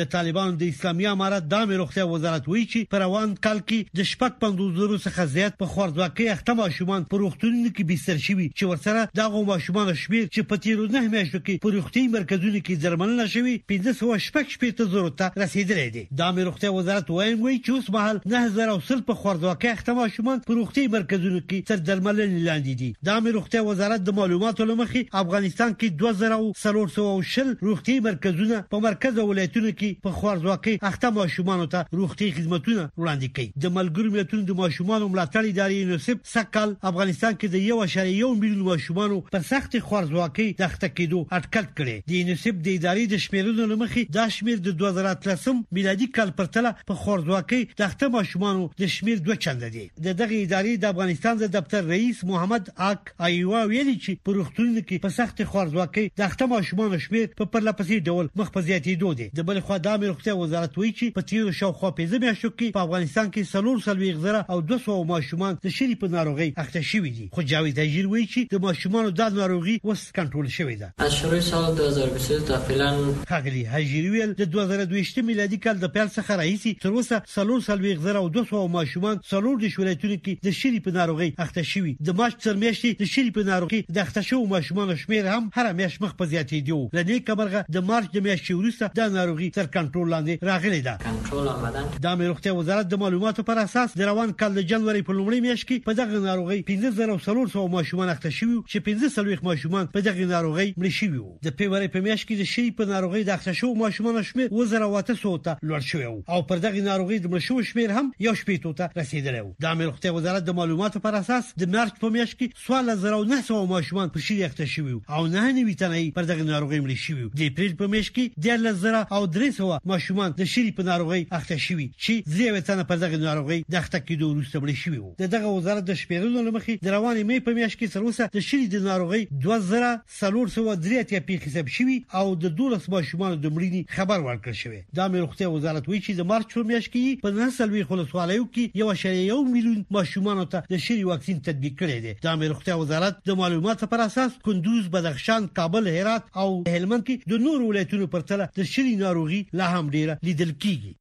د 0.00 0.04
طالبانو 0.12 0.54
د 0.60 0.68
اسلامي 0.72 1.06
امارات 1.12 1.44
د 1.52 1.54
عامه 1.56 1.76
روغتیا 1.78 2.04
وزارت 2.10 2.46
وایي 2.50 2.62
چې 2.74 2.90
پر 2.92 3.02
روان 3.04 3.32
کال 3.46 3.58
کې 3.70 3.96
د 3.98 4.06
شپږ 4.10 4.36
پندوزرو 4.44 4.94
څخه 5.04 5.24
زیات 5.32 5.56
په 5.62 5.72
خوردواکۍ 5.72 6.28
اخته 6.34 6.54
ماشومان 6.60 7.02
پر 7.10 7.18
روغتونونو 7.22 7.72
کې 7.72 7.88
بستر 7.90 8.22
شوي 8.26 8.46
چې 8.52 8.70
ورسره 8.70 9.18
دغه 9.20 9.42
ماشومان 9.50 9.90
شمیر 10.02 10.24
چې 10.28 10.48
په 10.52 10.62
تیرو 10.66 10.86
نه 10.94 11.02
میاشتو 11.14 11.40
کې 11.40 11.64
پر 11.64 11.74
روغتي 11.78 12.04
مرکزونو 12.14 12.62
کې 12.68 12.84
درملنه 12.84 13.26
شوي 13.34 13.54
1500 13.74 14.22
شپږ 14.28 14.54
شپږ 14.54 14.88
زرو 14.94 15.10
ته 15.22 15.42
رسیدلې 15.42 15.92
دي 15.98 16.04
د 16.20 16.24
عامه 16.28 16.46
روغتیا 16.50 16.72
وزارت 16.78 17.12
وایم 17.16 17.44
وایي 17.46 17.60
چې 17.60 17.76
اوس 17.80 17.92
مهال 17.98 18.22
9000 18.36 18.80
سل 18.88 19.04
په 19.12 19.20
خوردواکۍ 19.24 19.74
اخته 19.74 19.96
ماشومان 20.00 20.42
پر 20.48 20.58
روغتي 20.62 20.86
مرکزونو 20.96 21.42
کې 21.44 21.68
تر 21.72 21.84
درملنې 21.90 22.48
لاندې 22.48 22.80
دي 22.84 22.90
د 23.10 23.12
عامه 23.18 23.36
روغتیا 23.38 23.64
وزارت 23.70 24.08
د 24.08 24.18
معلوماتو 24.22 24.70
لمخې 24.72 25.20
افغانستان 25.24 25.78
کې 25.78 26.34
2000 26.38 26.58
سلور 26.64 26.94
سو 26.98 27.06
شل 27.36 27.54
روغتي 27.70 28.00
مرکزونه 28.10 28.64
په 28.74 28.84
مرکز 28.88 29.22
ولایتونو 29.32 29.68
کې 29.68 29.89
په 30.02 30.10
خوارځواکۍ 30.18 30.76
اخته 30.90 31.10
ماشومان 31.18 31.60
ته 31.74 31.98
روغتي 31.98 32.28
خدماتونه 32.36 32.82
وړاندې 33.00 33.28
کوي 33.36 33.48
د 33.64 33.74
ملګرو 33.78 34.12
ملتونو 34.16 34.42
د 34.50 34.58
ماشومان 34.62 35.04
ملاتړ 35.14 35.48
ادارې 35.50 35.82
یونیسف 35.82 36.22
سکل 36.34 36.74
افغانستان 36.90 37.36
کې 37.36 37.54
د 37.54 37.68
1.1 37.86 38.40
میلیون 38.42 38.64
ماشومان 38.70 39.16
په 39.36 39.46
سخت 39.50 39.76
خوارځواکۍ 39.76 40.48
دښته 40.62 40.90
کېدو 40.98 41.22
اټکل 41.38 41.68
کړي 41.80 41.96
د 42.12 42.16
یونیسف 42.20 42.60
د 42.66 42.76
ادارې 42.80 43.10
د 43.14 43.22
شمیرلو 43.26 43.68
لمخې 43.72 44.16
دا 44.18 44.26
شمیر 44.38 44.62
د 44.68 44.76
2013 44.84 45.62
میلادي 45.78 46.10
کال 46.18 46.34
پرتله 46.42 46.74
په 46.92 47.00
خوارځواکۍ 47.02 47.62
دښته 47.82 48.12
ماشومان 48.18 48.62
د 48.82 48.92
شمیر 48.96 49.20
دوه 49.28 49.36
چنده 49.46 49.68
دي 49.78 49.84
د 50.08 50.18
دغه 50.22 50.42
ادارې 50.46 50.84
د 50.84 50.90
افغانستان 50.94 51.42
د 51.44 51.52
دفتر 51.58 51.84
رئیس 51.94 52.24
محمد 52.32 52.70
اک 52.90 53.12
ایوا 53.30 53.60
ویلي 53.74 53.96
چې 53.96 54.22
پروختونه 54.28 54.82
کې 54.88 55.04
په 55.06 55.16
سخت 55.20 55.44
خوارځواکۍ 55.50 56.06
دښته 56.22 56.52
ماشومان 56.54 56.98
شمیر 57.06 57.28
په 57.42 57.52
پرلپسې 57.54 58.08
ډول 58.10 58.30
مخ 58.40 58.52
په 58.56 58.66
زیاتېدو 58.68 59.12
دي 59.22 59.28
د 59.40 59.46
بل 59.50 59.60
خوا 59.70 59.78
د 59.78 59.88
امیر 59.88 60.08
روغتیا 60.08 60.32
وزارت 60.38 60.72
وایي 60.78 60.92
چې 60.98 61.12
په 61.16 61.24
تیر 61.30 61.50
شاوخوا 61.56 61.88
15 61.98 62.18
میاشتو 62.22 62.48
کې 62.52 62.72
په 62.76 62.82
افغانستان 62.86 63.28
کې 63.34 63.50
سلور 63.50 63.82
سلوي 63.82 64.08
غزره 64.14 64.38
او 64.54 64.54
200 64.70 64.94
ماشومان 65.10 65.58
د 65.66 65.74
شری 65.76 65.96
په 66.00 66.08
ناروغي 66.14 66.46
اخته 66.62 66.80
شوي 66.88 67.12
دي 67.18 67.26
خو 67.36 67.44
جاوید 67.52 67.78
اجیر 67.82 68.08
وایي 68.14 68.24
چې 68.30 68.48
د 68.56 68.62
ماشومان 68.64 69.10
د 69.20 69.36
ناروغي 69.40 69.74
وس 69.90 70.02
کنټرول 70.16 70.48
شوی 70.54 70.74
ده 70.80 70.88
از 71.06 71.14
شروع 71.18 71.38
سال 71.50 71.68
2023 71.82 72.40
تا 72.48 72.58
فعلا 72.70 72.88
هغلی 73.34 73.62
هجری 73.74 74.00
ویل 74.16 74.32
د 74.40 74.50
2022 74.56 75.22
میلادي 75.28 75.60
کال 75.68 75.78
د 75.84 75.92
پیل 75.98 76.10
څخه 76.16 76.40
راهیسې 76.42 76.82
تر 76.86 76.98
اوسه 76.98 77.32
سلور 77.36 77.64
سلوي 77.68 77.94
غزره 78.00 78.24
او 78.24 78.28
200 78.38 78.64
ماشومان 78.78 79.22
سلور 79.34 79.62
د 79.62 79.72
شولایتونو 79.76 80.18
کې 80.26 80.48
د 80.50 80.58
شری 80.62 80.82
په 80.88 80.98
ناروغي 80.98 81.30
اخته 81.46 81.66
شوي 81.76 81.94
د 82.10 82.18
ماش 82.24 82.36
تر 82.48 82.60
میاشتې 82.64 83.04
د 83.04 83.12
شری 83.14 83.32
په 83.38 83.48
ناروغي 83.52 83.82
د 83.86 84.02
اخته 84.08 84.26
شو 84.32 84.42
ماشومان 84.56 84.92
شمیر 85.06 85.30
هم 85.36 85.48
هر 85.60 85.72
میاشت 85.84 86.04
مخ 86.08 86.18
په 86.20 86.30
زیاتېدو 86.36 87.00
لدې 87.00 87.24
کبرغه 87.32 87.64
د 87.78 87.88
مارچ 87.94 88.12
د 88.18 88.28
میاشتې 88.28 88.60
وروسته 88.60 88.92
د 89.00 89.16
ناروغي 89.20 89.50
تر 89.60 89.68
کنټرول 89.76 90.06
لاندې 90.14 90.34
راغلي 90.50 90.80
ده 90.88 90.94
کنټرول 91.08 91.48
آمدن 91.54 91.86
د 92.04 92.06
امریکا 92.16 92.52
وزارت 92.58 92.86
د 92.90 93.00
معلوماتو 93.02 93.42
پر 93.48 93.58
اساس 93.62 93.96
د 94.02 94.10
روان 94.10 94.30
کال 94.42 94.54
د 94.58 94.66
جنوري 94.72 95.02
په 95.08 95.16
لومړۍ 95.18 95.40
میاشت 95.46 95.66
کې 95.70 95.82
په 95.88 95.96
دغه 96.00 96.20
ناروغي 96.26 96.60
15300 96.70 97.74
ماشومان 97.74 98.12
اخته 98.12 98.30
شوي 98.38 98.56
چې 98.72 99.08
1500 99.08 99.44
ماشومان 99.48 99.90
په 99.96 100.06
دغه 100.08 100.28
ناروغي 100.34 100.66
مړ 100.82 100.94
شوي 100.98 101.24
د 101.48 101.54
پیوري 101.60 101.88
په 101.96 102.04
میاشت 102.06 102.26
کې 102.28 102.40
د 102.44 102.50
شي 102.52 102.64
په 102.78 102.90
ناروغي 102.92 103.22
د 103.30 103.36
اخته 103.36 103.54
شو 103.60 103.70
ماشومان 103.82 104.18
شمیر 104.30 104.54
وزراواته 104.60 105.18
سوته 105.24 105.56
لوړ 105.70 105.86
شوی 105.90 106.08
او 106.36 106.40
پر 106.52 106.64
دغه 106.66 106.86
ناروغي 106.88 107.18
د 107.26 107.32
مړ 107.32 107.46
شو 107.50 107.60
شمیر 107.72 107.94
هم 107.98 108.06
یو 108.28 108.34
شپې 108.42 108.64
توته 108.66 108.90
رسیدلی 109.02 109.44
و 109.48 109.52
د 109.66 109.72
امریکا 109.78 110.14
وزارت 110.20 110.48
د 110.48 110.58
معلوماتو 110.62 111.04
پر 111.08 111.20
اساس 111.22 111.52
د 111.64 111.72
مارچ 111.76 111.98
په 112.06 112.14
میاشت 112.18 112.38
کې 112.38 112.96
1900 112.96 113.68
ماشومان 113.76 114.14
په 114.16 114.26
شي 114.30 114.40
اخته 114.50 114.72
شوي 114.78 114.96
او 115.18 115.22
نه 115.36 115.46
نیوي 115.60 115.78
تنه 115.84 116.02
پر 116.20 116.30
دغه 116.34 116.50
ناروغي 116.54 116.82
مړ 116.82 117.06
شوي 117.06 117.28
د 117.42 117.46
اپریل 117.52 117.76
په 117.84 117.94
میاشت 117.96 118.16
کې 118.18 118.48
10000 118.50 119.16
او 119.18 119.22
3 119.40 119.49
درې 119.58 119.78
ماشومان 119.90 120.32
د 120.38 120.44
شری 120.52 120.70
په 120.78 120.82
ناروغي 120.88 121.24
اخته 121.38 121.56
شوي 121.64 121.84
چې 122.04 122.32
زیوه 122.34 122.60
تنه 122.68 122.84
په 122.90 122.96
دغه 123.02 123.18
ناروغي 123.22 123.58
د 123.74 123.76
اخته 123.80 123.98
کېدو 124.08 124.28
وروسته 124.32 124.60
مړ 124.62 124.78
شوي 124.82 124.98
وو 125.02 125.10
د 125.22 125.30
دغه 125.34 125.48
وزارت 125.56 125.86
د 125.90 125.96
شپږلو 126.02 126.44
لمخې 126.48 126.78
د 126.86 126.92
روانې 126.94 127.24
مې 127.30 127.44
په 127.48 127.56
میاشت 127.58 127.78
کې 127.80 127.92
سروسه 127.94 128.28
د 128.36 128.44
شری 128.48 128.66
د 128.74 128.84
ناروغي 128.86 129.22
2000 129.46 129.88
سلور 130.18 130.52
سو 130.56 130.64
درې 130.74 131.02
اتیا 131.04 131.20
په 131.30 131.40
حساب 131.46 131.72
شوي 131.76 131.96
او 132.20 132.24
د 132.46 132.54
12 132.60 132.88
ماشومان 132.96 133.36
د 133.44 133.54
مړینې 133.54 133.96
خبر 133.98 134.18
ورکړ 134.28 134.58
شوی 134.62 134.80
د 135.00 135.06
امریکا 135.10 135.50
وزارت 135.56 135.90
وی 135.92 136.00
چې 136.04 136.20
د 136.20 136.28
مارچ 136.32 136.54
په 136.58 136.64
میاشت 136.72 136.92
کې 136.92 137.26
په 137.26 137.36
نسلوي 137.42 137.84
خلصوالیو 137.90 138.46
کې 138.54 138.82
یو 138.82 138.94
شری 139.04 139.26
یو 139.26 139.40
میلیون 139.56 139.82
ماشومان 139.98 140.44
ته 140.56 140.70
د 140.74 140.84
شری 140.86 141.08
واکسین 141.12 141.42
تطبیق 141.50 141.78
کړی 141.82 142.06
دی 142.06 142.16
د 142.28 142.34
امریکا 142.36 142.78
وزارت 142.84 143.20
د 143.32 143.40
معلوماتو 143.42 143.90
پر 143.96 144.06
اساس 144.06 144.38
کندوز 144.48 144.88
بدخشان 144.98 145.50
کابل 145.60 145.90
هرات 145.96 146.32
او 146.44 146.48
هلمند 146.50 147.10
کې 147.10 147.34
د 147.34 147.44
نور 147.48 147.66
ولایتونو 147.68 148.10
پرتله 148.16 148.50
د 148.60 148.72
شری 148.76 148.96
ناروغي 149.04 149.39
خوشحالي 149.40 149.46
لا 149.52 149.66
هم 149.80 149.90
ډیره 149.94 150.18
لیدل 150.22 150.52
کیږي 150.62 150.92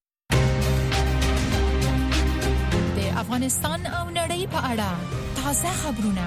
د 2.96 3.00
افغانستان 3.22 3.82
او 4.00 4.06
نړۍ 4.20 4.42
په 4.54 4.60
اړه 4.72 4.90
تازه 5.44 5.72
خبرونه 5.84 6.26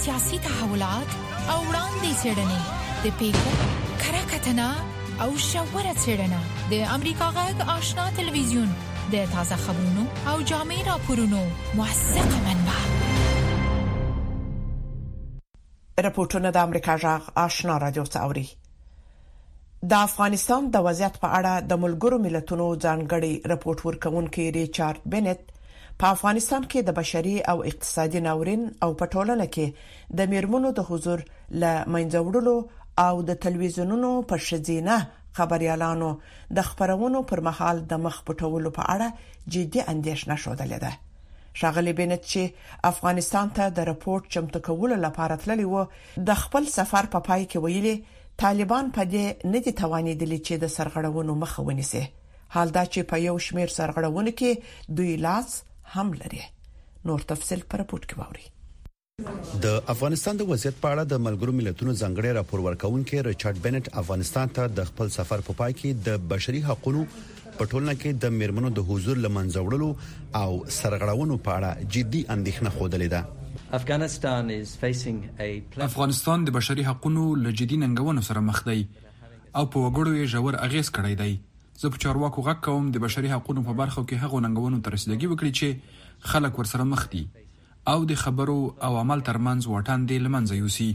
سیاسي 0.00 0.36
تحولات 0.46 1.08
او 1.52 1.58
وړاندې 1.68 2.10
څرګندې 2.22 2.62
د 3.02 3.06
پیښو 3.20 3.50
کره 4.02 4.22
کتنه 4.32 4.68
او 5.24 5.30
شوره 5.50 5.92
څېړنه 6.04 6.40
د 6.70 6.72
امریکا 6.96 7.28
غږ 7.38 7.56
آشنا 7.78 8.04
ټلویزیون 8.16 8.68
د 9.12 9.32
تازه 9.34 9.56
خبرونو 9.64 10.04
او 10.30 10.36
جامع 10.50 10.78
راپورونو 10.90 11.40
موثقه 11.76 12.38
منبع 12.48 12.80
راپورټونه 16.04 16.48
د 16.56 16.62
امریکا 16.68 16.94
غږ 17.04 17.22
آشنا 17.48 17.74
رادیو 17.84 18.04
ته 18.16 18.24
اوري 18.28 18.46
د 19.82 19.92
افغانستان 20.06 20.62
د 20.76 20.84
وضعیت 20.86 21.16
په 21.24 21.28
اړه 21.38 21.52
د 21.70 21.78
ملګرو 21.84 22.18
ملتونو 22.26 22.66
ځانګړي 22.84 23.32
رپورت 23.52 23.80
ورکونکي 23.86 24.46
ریچارډ 24.56 25.00
بنت 25.14 25.40
په 26.02 26.12
افغانستان 26.16 26.64
کې 26.70 26.80
د 26.86 26.90
بشري 26.98 27.34
او 27.54 27.62
اقتصادي 27.72 28.20
ناورین 28.28 28.62
او 28.86 28.88
پټولنه 29.02 29.46
کې 29.56 29.66
د 30.20 30.32
میرمنو 30.32 30.72
د 30.78 30.86
حضور 30.90 31.24
ل 31.64 31.74
منځوړلو 31.96 32.56
او 33.06 33.14
د 33.32 33.40
تلویزیونونو 33.46 34.10
په 34.32 34.36
شذینه 34.48 34.96
خبريالانو 35.38 36.10
د 36.58 36.68
خبرونو 36.70 37.22
پر 37.30 37.40
مهال 37.48 37.76
د 37.92 38.02
مخ 38.08 38.16
پټولو 38.30 38.70
په 38.80 38.90
اړه 38.94 39.08
جدي 39.56 39.80
اندیشنه 39.94 40.36
شوډلې 40.42 40.78
ده 40.86 40.92
شاغلی 41.60 41.92
بنت 42.00 42.22
چې 42.32 42.88
افغانستان 42.94 43.52
ته 43.58 43.70
د 43.76 43.90
رپورت 43.90 44.24
چمتو 44.34 44.60
کولو 44.68 44.94
لپاره 45.06 45.40
تللی 45.44 45.64
وو 45.72 45.86
د 46.30 46.40
خپل 46.44 46.64
سفر 46.78 47.04
په 47.14 47.20
پا 47.20 47.26
پای 47.30 47.46
کې 47.52 47.64
ویلي 47.64 47.96
طالبان 48.36 48.88
په 48.96 49.04
دې 49.12 49.52
نه 49.52 49.60
دي 49.66 49.72
توانېدل 49.80 50.32
چې 50.46 50.58
د 50.64 50.72
سرغړونو 50.74 51.34
مخه 51.44 51.62
ونیسي 51.68 52.02
حال 52.56 52.72
دا 52.76 52.82
چې 52.94 53.06
په 53.12 53.20
یو 53.26 53.36
شمیر 53.46 53.72
سرغړونو 53.76 54.34
کې 54.40 54.92
دوی 54.98 55.14
لاس 55.26 55.54
هم 55.94 56.10
لري 56.24 56.42
نور 57.10 57.24
تفصيل 57.30 57.62
پر 57.70 57.84
پورت 57.92 58.04
کې 58.10 58.18
ووري 58.18 59.56
د 59.64 59.78
افغانستان 59.94 60.42
د 60.42 60.50
وضعیت 60.50 60.82
په 60.82 60.90
اړه 60.90 61.06
د 61.12 61.22
ملګرو 61.26 61.56
ملتونو 61.60 61.94
ځنګړې 61.94 62.36
راپور 62.40 62.64
ورکونکو 62.66 63.24
ریچارډ 63.30 63.64
بنټ 63.68 63.90
افغانستان 64.02 64.52
ته 64.58 64.74
د 64.80 64.90
خپل 64.90 65.14
سفر 65.16 65.46
په 65.48 65.58
پا 65.58 65.58
پای 65.64 65.78
کې 65.80 66.04
د 66.10 66.20
بشري 66.34 66.62
حقوقو 66.68 67.06
په 67.14 67.70
ټولنه 67.70 67.96
کې 68.02 68.20
د 68.26 68.36
میرمنو 68.42 68.74
د 68.80 68.88
حضور 68.92 69.24
لمنځوړلو 69.24 69.90
او 70.44 70.60
سرغړونو 70.82 71.42
په 71.48 71.58
اړه 71.58 71.92
جدي 71.96 72.24
اندېښنه 72.36 72.78
خوده 72.78 73.02
لیده 73.04 73.24
افغانستان 73.74 74.46
د 76.44 76.48
بشري 76.56 76.82
حقوقو 76.88 77.24
له 77.44 77.52
جدي 77.60 77.76
ننګونو 77.82 78.22
سره 78.28 78.40
مخ 78.48 78.58
دی 78.66 78.86
او 79.56 79.64
په 79.72 79.78
وګړو 79.84 80.12
یې 80.18 80.26
ژور 80.34 80.54
اغیز 80.66 80.88
کړی 80.98 81.14
دی 81.22 81.32
زه 81.80 81.86
په 81.94 81.98
چارواکو 82.04 82.44
غږ 82.48 82.58
کوم 82.66 82.84
د 82.96 82.98
بشري 83.06 83.28
حقوقو 83.32 83.64
په 83.70 83.74
برخه 83.80 84.00
کې 84.08 84.22
هغو 84.24 84.38
ننګونو 84.44 84.78
تر 84.86 84.90
رسیدګي 84.96 85.26
وکړي 85.32 85.52
چې 85.58 85.68
خلک 86.34 86.52
ورسره 86.60 86.84
مخ 86.92 87.02
دي 87.14 87.24
او 87.94 87.98
د 88.10 88.12
خبرو 88.22 88.58
او 88.88 88.92
عمل 89.02 89.20
ترمنځ 89.30 89.60
واټن 89.72 90.00
دی 90.12 90.16
لمنځه 90.28 90.54
یوسي 90.62 90.90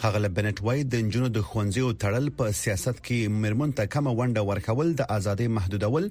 خغل 0.00 0.24
بنټ 0.36 0.56
وای 0.66 0.80
د 0.92 1.02
جنونو 1.14 1.28
د 1.36 1.44
خوندزیو 1.48 1.88
تړل 2.04 2.26
په 2.38 2.44
سیاست 2.62 2.96
کې 3.06 3.18
مرمن 3.44 3.70
ته 3.80 3.88
کومه 3.94 4.12
ونده 4.20 4.42
ورکول 4.50 4.92
د 5.00 5.08
ازادي 5.16 5.48
محدودول 5.56 6.06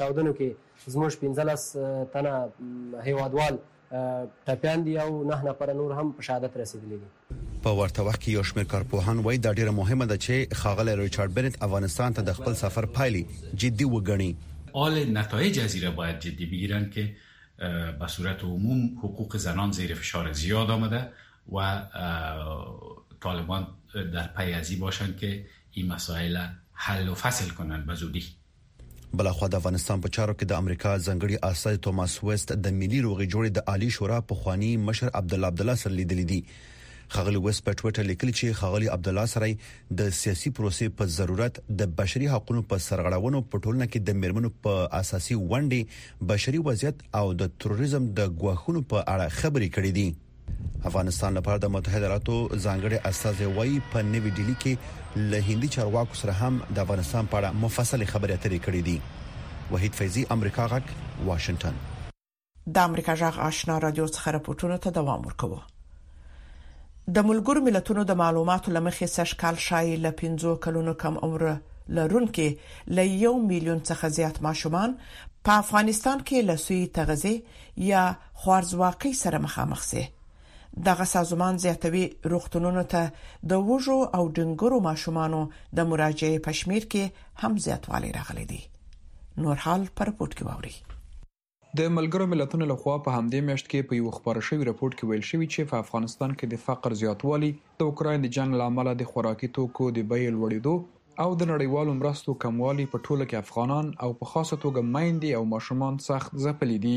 چاودنو 0.00 0.34
کې 0.40 0.94
زموږ 0.96 1.16
پنځلس 1.22 1.64
تنه 2.12 3.02
هیوادوال 3.06 3.58
ټپیان 4.50 4.84
دي 4.88 4.94
او 5.04 5.08
نه 5.30 5.40
نه 5.48 5.56
پر 5.62 5.72
نور 5.80 5.96
هم 5.98 6.12
په 6.20 6.28
شهادت 6.28 6.60
رسیدلي 6.62 7.00
دي 7.00 7.40
په 7.66 7.74
ورته 7.78 8.06
وخت 8.10 8.20
کې 8.20 8.28
یو 8.36 8.44
شمېر 8.52 8.70
کارپوهان 8.74 9.24
وایي 9.26 9.42
دا 9.48 9.54
ډیره 9.58 9.74
مهمه 9.80 10.06
ده 10.14 10.18
چې 10.26 10.60
خاغلی 10.62 10.96
ریچارډ 11.02 11.36
بنت 11.40 11.58
افغانستان 11.68 12.16
ته 12.20 12.28
د 12.30 12.38
خپل 12.38 12.58
سفر 12.62 12.86
پایلي 13.00 13.26
جدي 13.54 13.90
وګڼي 13.96 14.30
آل 14.84 15.12
نتایج 15.20 15.58
جزیره 15.60 15.90
باید 16.00 16.18
جدی 16.28 16.46
بگیرن 16.54 16.90
که 16.90 17.10
به 18.00 18.06
صورت 18.14 18.42
عموم 18.44 18.88
حقوق 19.04 19.36
زنان 19.46 19.72
زیر 19.72 19.94
فشار 19.94 20.32
زیاد 20.44 20.70
آمده 20.70 21.02
و 21.54 21.58
طالبان 23.22 23.66
در 24.14 24.26
پی 24.36 24.52
ازی 24.52 24.76
باشند 24.76 25.16
که 25.16 25.46
این 25.72 25.86
مسائل 25.92 26.36
حل 26.72 27.08
و 27.08 27.14
فصل 27.14 27.48
کنند 27.48 27.86
به 27.86 27.94
زودی 27.94 28.24
بلخو 29.14 29.48
د 29.48 29.54
افغانستان 29.54 30.00
په 30.00 30.08
چارو 30.08 30.34
کې 30.34 30.44
د 30.50 30.58
امریکا 30.62 30.90
ځنګړي 31.06 31.36
اساس 31.48 31.78
توماس 31.86 32.14
وست 32.28 32.52
د 32.66 32.68
ملي 32.76 33.00
روغې 33.06 33.26
جوړې 33.32 33.50
د 33.56 33.64
عالی 33.72 33.90
شورا 33.96 34.20
په 34.30 34.34
خوانی 34.42 34.70
مشر 34.84 35.10
عبد 35.20 35.34
الله 35.36 35.52
عبد 35.54 35.60
الله 35.64 35.80
سره 35.80 35.92
لیدلې 35.98 36.24
دي 36.30 36.40
خغلی 37.16 37.42
وست 37.46 37.64
په 37.66 37.76
ټوټر 37.80 38.08
لیکل 38.12 38.30
چې 38.38 38.58
خغلی 38.60 38.88
عبد 38.96 39.10
الله 39.12 39.26
سره 39.34 40.00
د 40.00 40.10
سیاسي 40.20 40.52
پروسې 40.58 40.96
په 41.00 41.14
ضرورت 41.18 41.60
د 41.82 41.92
بشري 42.00 42.30
حقوقو 42.36 42.64
په 42.72 42.82
سرغړونو 42.88 43.44
په 43.50 43.62
ټولنه 43.66 43.90
کې 43.90 44.06
د 44.06 44.20
مرمنو 44.24 44.54
په 44.68 44.88
اساسي 45.02 45.38
ونډې 45.42 46.30
بشري 46.32 46.64
وضعیت 46.70 47.06
او 47.22 47.26
د 47.44 47.54
تروریزم 47.66 48.10
د 48.22 48.34
غواخونو 48.42 48.86
په 48.94 49.06
اړه 49.16 49.40
خبرې 49.42 49.68
کړې 49.76 49.92
دي 49.98 50.10
افغانستان 50.88 51.34
لپاره 51.38 51.58
د 51.64 51.68
متحده 51.74 52.06
ایالاتو 52.06 52.36
ځانګړي 52.62 52.98
استازي 53.10 53.48
وای 53.56 53.76
په 53.92 54.02
نوې 54.12 54.30
ډیلی 54.38 54.56
کې 54.62 55.26
له 55.32 55.40
هندي 55.48 55.68
چارواکو 55.74 56.18
سره 56.22 56.32
هم 56.40 56.54
د 56.76 56.78
افغانستان 56.84 57.26
په 57.30 57.36
اړه 57.40 57.50
مفصل 57.64 58.04
خبرې 58.12 58.34
اترې 58.38 58.58
کړې 58.64 58.80
دي 58.88 58.96
وحید 59.74 59.92
فیضی 60.00 60.24
امریکا 60.36 60.64
غک 60.72 60.86
واشنگتن 61.28 61.76
د 62.78 62.88
امریکا 62.92 63.14
جغ 63.22 63.38
آشنا 63.50 63.76
رادیو 63.84 64.06
څخه 64.16 64.34
راپورټونه 64.36 64.76
ته 64.84 64.90
دوام 64.98 65.20
ورکوه 65.26 65.60
د 67.18 67.28
ملګرو 67.28 67.60
ملتونو 67.68 68.04
د 68.08 68.18
معلوماتو 68.22 68.72
لمخې 68.76 69.06
سش 69.18 69.34
کال 69.42 69.56
شای 69.66 69.92
ل 70.06 70.12
15 70.22 70.56
کلونو 70.64 70.94
کم 71.04 71.18
عمره 71.26 71.52
لرونکې 72.00 72.88
ل 73.00 73.12
یو 73.26 73.32
میلیون 73.52 73.80
څخه 73.84 74.08
زیات 74.18 74.42
ماشومان 74.48 74.98
په 75.48 75.54
افغانستان 75.62 76.18
کې 76.30 76.50
لسوي 76.50 76.82
تغذیه 76.98 77.62
یا 77.92 78.02
خوارزواکۍ 78.44 79.12
سره 79.24 79.38
مخامخ 79.46 79.82
سي 79.92 80.04
دغه 80.84 81.04
سازمان 81.04 81.56
زیاتوي 81.62 82.10
روغتونونو 82.24 82.82
ته 82.92 83.48
د 83.52 83.58
وژو 83.70 83.96
او 84.16 84.28
ډنګرو 84.36 84.78
ماشومانو 84.86 85.40
د 85.80 85.88
مراجعې 85.90 86.38
پښمیر 86.46 86.86
کې 86.94 87.44
هم 87.44 87.58
زیاتوالی 87.66 88.12
راغلی 88.18 88.46
دی 88.54 88.60
نور 89.44 89.60
حال 89.66 89.84
پر 90.00 90.10
پورت 90.18 90.38
کې 90.40 90.50
ووري 90.50 90.74
د 91.80 91.92
ملګرو 91.98 92.28
ملتونو 92.30 92.68
لخوا 92.72 92.96
په 93.04 93.18
همدې 93.18 93.44
میاشت 93.50 93.68
کې 93.74 93.86
په 93.90 94.00
یو 94.00 94.10
خبر 94.16 94.40
شوی 94.48 94.66
رپورت 94.70 94.96
کې 94.96 95.08
ویل 95.10 95.28
شوی 95.32 95.46
چې 95.54 95.68
په 95.72 95.84
افغانستان 95.84 96.34
کې 96.38 96.52
د 96.54 96.64
فقر 96.64 96.96
زیاتوالی 97.02 97.52
د 97.60 97.86
اوکرين 97.90 98.24
د 98.26 98.34
جنگ 98.38 98.58
لامل 98.62 98.92
د 99.02 99.08
خوراکي 99.12 99.50
توکو 99.60 99.90
د 99.98 100.08
بیې 100.10 100.36
لوړېدو 100.36 101.22
او 101.22 101.30
د 101.40 101.48
نړیوالو 101.52 101.94
مرستو 102.02 102.34
کموالی 102.46 102.86
په 102.94 102.98
ټوله 103.06 103.24
کې 103.30 103.42
افغانان 103.46 103.88
او 104.06 104.10
په 104.22 104.32
خاصه 104.34 104.56
توګه 104.56 104.90
میندې 104.92 105.40
او 105.40 105.48
ماشومان 105.54 105.98
سخت 106.10 106.38
ځپلې 106.44 106.78
دي 106.86 106.96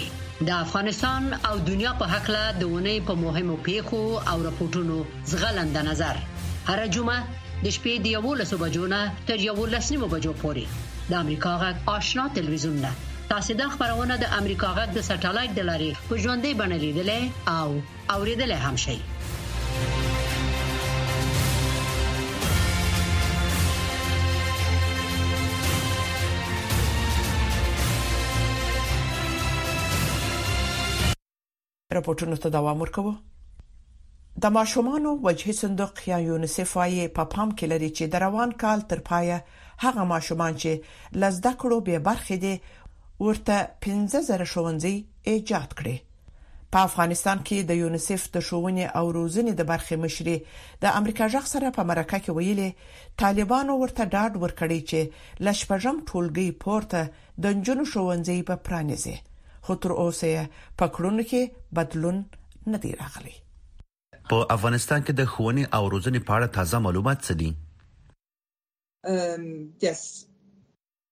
د 0.50 0.52
افغانستان 0.64 1.28
او 1.50 1.56
دنیا 1.72 1.92
په 2.04 2.10
حق 2.14 2.30
له 2.36 2.44
دونه 2.62 2.94
په 3.10 3.18
مهمو 3.24 3.58
پیښو 3.70 4.04
او 4.30 4.36
راپورټونو 4.46 5.02
زغلند 5.34 5.82
نظر 5.90 6.22
هر 6.70 6.86
جمعه 6.94 7.18
د 7.66 7.68
شپې 7.74 8.08
د 8.08 8.16
11 8.30 8.64
بجو 8.64 8.86
نه 8.96 9.02
تر 9.32 9.38
11 9.50 9.92
نیمو 9.96 10.12
بجو 10.16 10.34
پورې 10.46 10.88
د 11.10 11.14
امریکا 11.22 11.52
غږ 11.62 11.76
آشنا 11.94 12.24
ټلویزیون 12.34 12.74
نه 12.84 12.90
تاسو 13.30 13.52
د 13.60 13.70
خبرونه 13.72 14.14
د 14.18 14.24
امریکا 14.40 14.68
غږ 14.78 14.88
د 14.94 14.98
سټلایټ 15.08 15.50
د 15.54 15.60
لاري 15.70 15.90
په 16.06 16.12
ژوندۍ 16.22 16.52
بڼه 16.60 16.76
لیدلې 16.84 17.22
او 17.58 17.66
اوریدلې 18.14 18.58
هم 18.64 18.76
شئ 18.86 18.98
راپورټونو 31.96 32.36
ته 32.42 32.48
دوام 32.56 32.78
ورکوه 32.80 33.12
د 34.40 34.44
ماشومانو 34.56 35.10
وجهي 35.26 35.52
صندوق 35.60 35.94
یا 36.10 36.18
یونیسف 36.28 36.70
وايي 36.76 37.00
په 37.00 37.14
پا 37.16 37.24
پام 37.32 37.48
کې 37.58 37.66
لري 37.72 37.88
چې 37.96 38.04
د 38.12 38.22
روان 38.26 38.50
کال 38.62 38.80
تر 38.92 39.00
پایه 39.08 39.38
هغه 39.84 40.02
ماشومان 40.12 40.52
چې 40.62 40.70
لزده 41.24 41.52
کړو 41.60 41.76
به 41.86 41.96
برخه 42.08 42.36
دي 42.44 42.52
ورته 43.26 43.58
15000 43.88 44.46
شونځي 44.54 44.94
ایجاد 45.34 45.70
کړي 45.82 45.96
په 46.76 46.88
افغانستان 46.88 47.38
کې 47.46 47.58
د 47.72 47.78
یونیسف 47.82 48.22
د 48.38 48.46
شوونې 48.48 48.86
او 49.00 49.06
روزنې 49.18 49.52
د 49.60 49.70
برخې 49.70 49.96
مشري 50.06 50.36
د 50.86 50.98
امریکا 51.02 51.26
ځخ 51.34 51.44
سره 51.54 51.66
په 51.80 51.84
مرکه 51.92 52.18
کې 52.24 52.32
ویلي 52.38 52.70
طالبانو 53.24 53.72
ورته 53.82 54.02
ډاډ 54.14 54.32
ورکړی 54.46 54.80
چې 54.92 55.00
لشپژم 55.48 55.96
ټولګي 56.08 56.48
پورته 56.62 57.02
د 57.44 57.62
جنونو 57.68 57.84
شوونځي 57.94 58.38
په 58.50 58.54
پرانیزي 58.70 59.16
خو 59.68 59.72
تر 59.86 59.90
اوسه 60.02 60.48
په 60.78 60.86
کړونو 60.96 61.22
کې 61.30 61.42
بدلون 61.80 62.16
نه 62.72 62.78
دی 62.86 62.92
راغلی 63.04 63.36
په 64.30 64.36
افغانستان 64.56 65.00
کې 65.06 65.12
د 65.20 65.22
ښوونې 65.32 65.64
او 65.76 65.82
روزنې 65.94 66.20
په 66.26 66.30
اړه 66.36 66.46
تازه 66.56 66.76
معلومات 66.86 67.18
څه 67.26 67.32
دي؟ 67.40 67.50
um 69.12 69.42
yes 69.86 70.00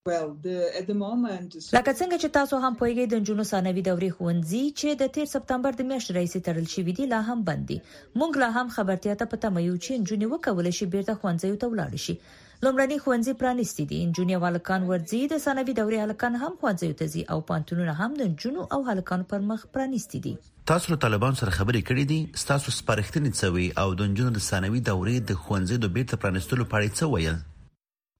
لکه 0.09 0.81
څنګه 0.83 2.17
چې 2.21 2.29
تاسو 2.37 2.59
هم 2.61 2.69
پوهیږئ 2.83 3.09
د 3.15 3.25
جنونو 3.31 3.45
ثانوي 3.49 3.83
دورې 3.89 4.09
خوندزي 4.21 4.61
چې 4.81 4.95
د 5.03 5.11
13 5.17 5.27
سپتمبر 5.33 5.77
د 5.81 5.87
میاشتې 5.89 6.15
رئیس 6.19 6.37
ترل 6.47 6.71
شوې 6.75 6.95
دي 7.01 7.09
لا 7.11 7.19
هم 7.27 7.43
بندي 7.49 7.77
مونږ 8.23 8.41
لا 8.45 8.49
هم 8.55 8.71
خبرتیا 8.77 9.17
ته 9.23 9.29
پته 9.33 9.51
مېو 9.57 9.75
چې 9.87 10.07
جنونو 10.11 10.31
وکول 10.37 10.71
شي 10.79 10.89
بیرته 10.95 11.17
خوندزي 11.25 11.53
ته 11.65 11.71
ولاړ 11.73 12.03
شي 12.07 12.17
لومړني 12.65 12.99
خوندزي 13.09 13.35
پرانیستي 13.43 13.87
دي 13.91 14.01
جنونو 14.21 14.41
والکان 14.47 14.89
ورزي 14.93 15.21
د 15.35 15.45
ثانوي 15.47 15.77
دورې 15.83 16.07
هلکان 16.09 16.41
هم 16.45 16.57
خوندزي 16.65 16.91
ته 17.03 17.13
زی 17.17 17.27
او 17.37 17.39
پانتونونه 17.53 17.99
هم 18.01 18.17
د 18.23 18.33
جنونو 18.47 18.67
او 18.79 18.83
هلکان 18.91 19.29
پر 19.35 19.47
مخ 19.53 19.69
پرانیستي 19.77 20.23
دي 20.31 20.35
تاسو 20.75 20.95
له 20.95 21.03
طالبان 21.09 21.39
سره 21.43 21.59
خبرې 21.61 21.89
کړې 21.93 22.05
دي 22.15 22.49
تاسو 22.55 22.79
سپارښتنې 22.79 23.43
څه 23.43 23.61
وي 23.61 23.71
او 23.87 23.95
د 24.03 24.11
جنونو 24.17 24.37
د 24.41 24.49
ثانوي 24.51 24.83
دورې 24.91 25.31
د 25.35 25.47
خوندزي 25.47 25.81
د 25.87 25.95
بیرته 26.01 26.23
پرانیستلو 26.27 26.71
په 26.73 26.81
اړه 26.85 27.01
څه 27.01 27.15
ویل 27.17 27.41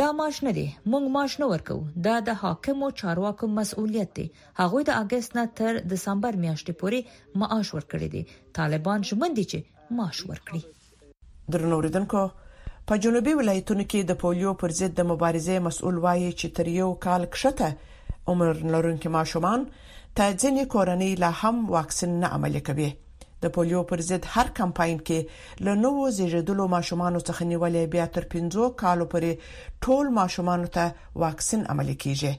دا 0.00 0.04
معاش 0.20 0.36
نه 0.46 0.52
دی 0.58 0.64
موږ 0.92 1.10
معاش 1.16 1.34
نه 1.42 1.48
ورکو 1.50 1.74
دا 2.06 2.12
د 2.28 2.36
حاکمو 2.42 2.86
چارواکو 3.00 3.48
مسؤلیت 3.58 4.14
دی 4.18 4.22
هغه 4.60 4.78
د 4.90 4.94
اگست 5.02 5.34
نه 5.38 5.42
تر 5.58 5.80
دسمبر 5.92 6.38
میاشتې 6.44 6.78
پورې 6.82 7.42
معاش 7.42 7.72
ورکړي 7.74 8.08
دي 8.14 8.24
طالبان 8.60 9.04
ژمن 9.10 9.36
دي 9.40 9.44
چې 9.52 9.98
معاش 9.98 10.22
ورکړي 10.30 11.50
درنوریدونکو 11.56 12.22
په 12.92 12.98
جنوبي 13.08 13.34
ولایتونو 13.42 13.86
کې 13.88 14.08
د 14.12 14.18
پولیو 14.24 14.54
پر 14.64 14.74
ضد 14.80 14.94
د 15.02 15.08
مبارزې 15.12 15.66
مسؤل 15.68 15.98
وایي 16.06 16.30
چې 16.30 16.54
تر 16.60 16.70
یو 16.78 16.88
کال 17.08 17.28
کښته 17.36 18.32
عمر 18.36 18.66
لرونکي 18.76 19.12
ماشومان 19.18 19.68
ته 19.74 20.30
ځینې 20.38 20.74
کورنۍ 20.76 21.22
لا 21.26 21.30
هم 21.44 21.64
واکسین 21.78 22.16
نه 22.24 22.32
عملي 22.38 22.64
کوي 22.70 22.88
د 23.42 23.46
پولیو 23.54 23.82
پر 23.92 24.00
ضد 24.08 24.24
هر 24.36 24.48
کمپاین 24.58 24.98
کې 25.08 25.66
له 25.66 25.74
نوو 25.82 26.04
زیږیدلو 26.18 26.64
ماشومان 26.76 27.14
څخه 27.28 27.42
نیولې 27.52 27.82
بیا 27.94 28.06
تر 28.18 28.24
15 28.34 28.66
کالو 28.82 29.04
پورې 29.12 29.30
ټول 29.86 30.06
ماشومان 30.20 30.62
ته 30.76 30.84
واکسین 31.24 31.62
عملي 31.74 31.96
کیږي 32.04 32.32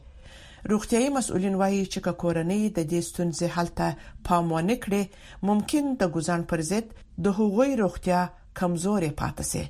روغتيایي 0.71 1.09
مسؤلین 1.17 1.55
وایي 1.61 1.79
چې 1.93 2.15
کورنۍ 2.23 2.63
د 2.77 2.79
دې 2.91 3.01
ستونزې 3.09 3.47
حل 3.57 3.69
ته 3.79 3.87
پام 4.29 4.51
ونه 4.55 4.75
کړي 4.87 5.45
ممکن 5.51 5.83
د 6.01 6.11
ګزان 6.17 6.41
پر 6.53 6.65
ضد 6.71 6.87
د 7.27 7.37
هغوی 7.39 7.71
روغتیا 7.83 8.19
کمزورې 8.61 9.09
پاتې 9.21 9.47
شي 9.51 9.63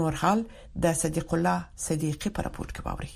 نور 0.00 0.12
حال 0.24 0.38
د 0.86 0.98
صدیق 1.02 1.34
الله 1.38 1.84
صدیقي 1.88 2.34
پر 2.40 2.48
راپور 2.50 2.68
کې 2.72 2.88
باوري 2.88 3.12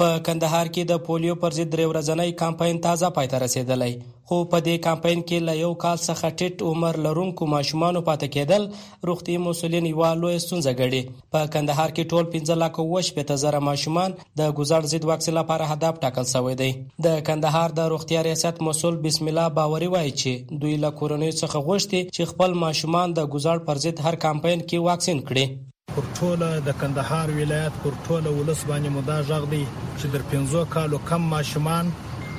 په 0.00 0.08
کندهار 0.28 0.66
کې 0.74 0.82
د 0.88 0.98
پولیو 1.04 1.34
پر 1.42 1.54
ضد 1.58 1.70
درې 1.74 1.84
ورځنی 1.90 2.32
کمپاین 2.40 2.78
تازه 2.86 3.08
پای 3.18 3.28
ته 3.34 3.38
رسیدلی 3.44 3.90
خو 4.28 4.38
په 4.52 4.58
دې 4.66 4.74
کمپاین 4.86 5.20
کې 5.28 5.38
له 5.46 5.52
یو 5.64 5.68
کال 5.84 5.98
څخه 6.08 6.26
ټیټ 6.38 6.54
عمر 6.70 6.96
لرونکو 7.06 7.46
ماشومانو 7.54 8.00
پاتې 8.08 8.26
کېدل 8.34 8.62
روغتي 9.10 9.36
مسولین 9.46 9.86
یو 9.90 10.02
لوی 10.24 10.36
ستونزه 10.46 10.72
ګڼي 10.80 11.02
په 11.36 11.40
کندهار 11.54 11.94
کې 11.96 12.10
ټول 12.12 12.24
15 12.34 12.60
لک 12.62 12.80
او 12.82 12.84
80 13.02 13.32
زره 13.44 13.60
ماشومان 13.68 14.16
د 14.22 14.50
ګزړ 14.58 14.90
ضد 14.94 15.08
واکسین 15.12 15.36
لپاره 15.40 15.68
هدف 15.72 16.02
ټاکل 16.04 16.26
شوی 16.34 16.54
دی 16.62 16.68
د 17.06 17.16
کندهار 17.28 17.76
د 17.78 17.88
روغتي 17.94 18.18
ریاست 18.28 18.60
مسول 18.70 18.98
بسم 19.06 19.30
الله 19.32 19.54
باوري 19.60 19.88
وایي 19.96 20.12
چې 20.24 20.60
دوی 20.66 20.76
له 20.84 20.92
کورنۍ 21.00 21.32
څخه 21.40 21.64
غوښتي 21.70 22.00
چې 22.14 22.32
خپل 22.34 22.58
ماشومان 22.64 23.16
د 23.20 23.30
ګزړ 23.36 23.66
پر 23.70 23.82
ضد 23.86 24.06
هر 24.08 24.22
کمپاین 24.26 24.58
کې 24.60 24.86
واکسین 24.90 25.24
کړي 25.32 25.46
پر 25.94 26.04
ټوله 26.18 26.46
د 26.66 26.70
کندهار 26.80 27.28
ولایت 27.40 27.74
پر 27.82 27.94
ټوله 28.06 28.28
ولس 28.38 28.60
باندې 28.70 28.88
مو 28.94 29.00
دا 29.10 29.18
غږ 29.30 29.42
دی 29.52 29.64
چې 29.98 30.06
در 30.12 30.22
15 30.32 30.64
کالو 30.74 30.98
کم 31.10 31.22
ماشومان 31.34 31.86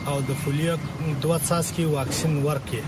او 0.09 0.17
د 0.27 0.31
فولیه 0.41 0.73
دوه 1.23 1.37
څاڅکي 1.47 1.85
واکسین 1.95 2.33
ورکړي 2.47 2.81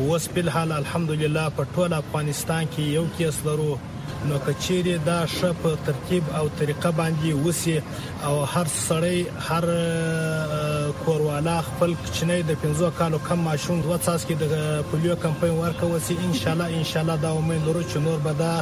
اوس 0.00 0.24
په 0.34 0.50
حال 0.54 0.70
الحمدلله 0.80 1.44
په 1.56 1.62
ټوله 1.74 1.96
افغانستان 2.02 2.62
کې 2.72 2.82
یو 2.96 3.04
کیس 3.16 3.36
لرو 3.48 3.72
نو 4.28 4.36
کچېره 4.46 4.94
دا 5.08 5.18
ش 5.36 5.58
په 5.64 5.72
ترتیب 5.88 6.24
او 6.40 6.44
طریقه 6.60 6.90
باندې 7.00 7.30
وسی 7.46 7.74
او 8.30 8.32
هر 8.54 8.66
سړی 8.88 9.18
هر 9.48 9.64
کوروالا 11.04 11.54
خپل 11.68 11.90
کچنې 12.04 12.38
د 12.50 12.60
15 12.64 12.94
کالو 13.00 13.18
کم 13.28 13.44
ماشوم 13.50 13.82
دوه 13.86 13.98
څاس 14.08 14.22
کې 14.26 14.34
د 14.56 14.90
پولیو 14.90 15.16
کمپاین 15.28 15.54
ورکوي 15.60 16.18
ان 16.24 16.34
شاء 16.42 16.52
الله 16.56 16.68
ان 16.82 16.92
شاء 16.92 17.02
الله 17.06 17.16
دا 17.28 17.32
امید 17.38 17.62
لرو 17.72 17.82
چې 17.90 17.96
نور 18.10 18.18
به 18.26 18.32
دا 18.44 18.52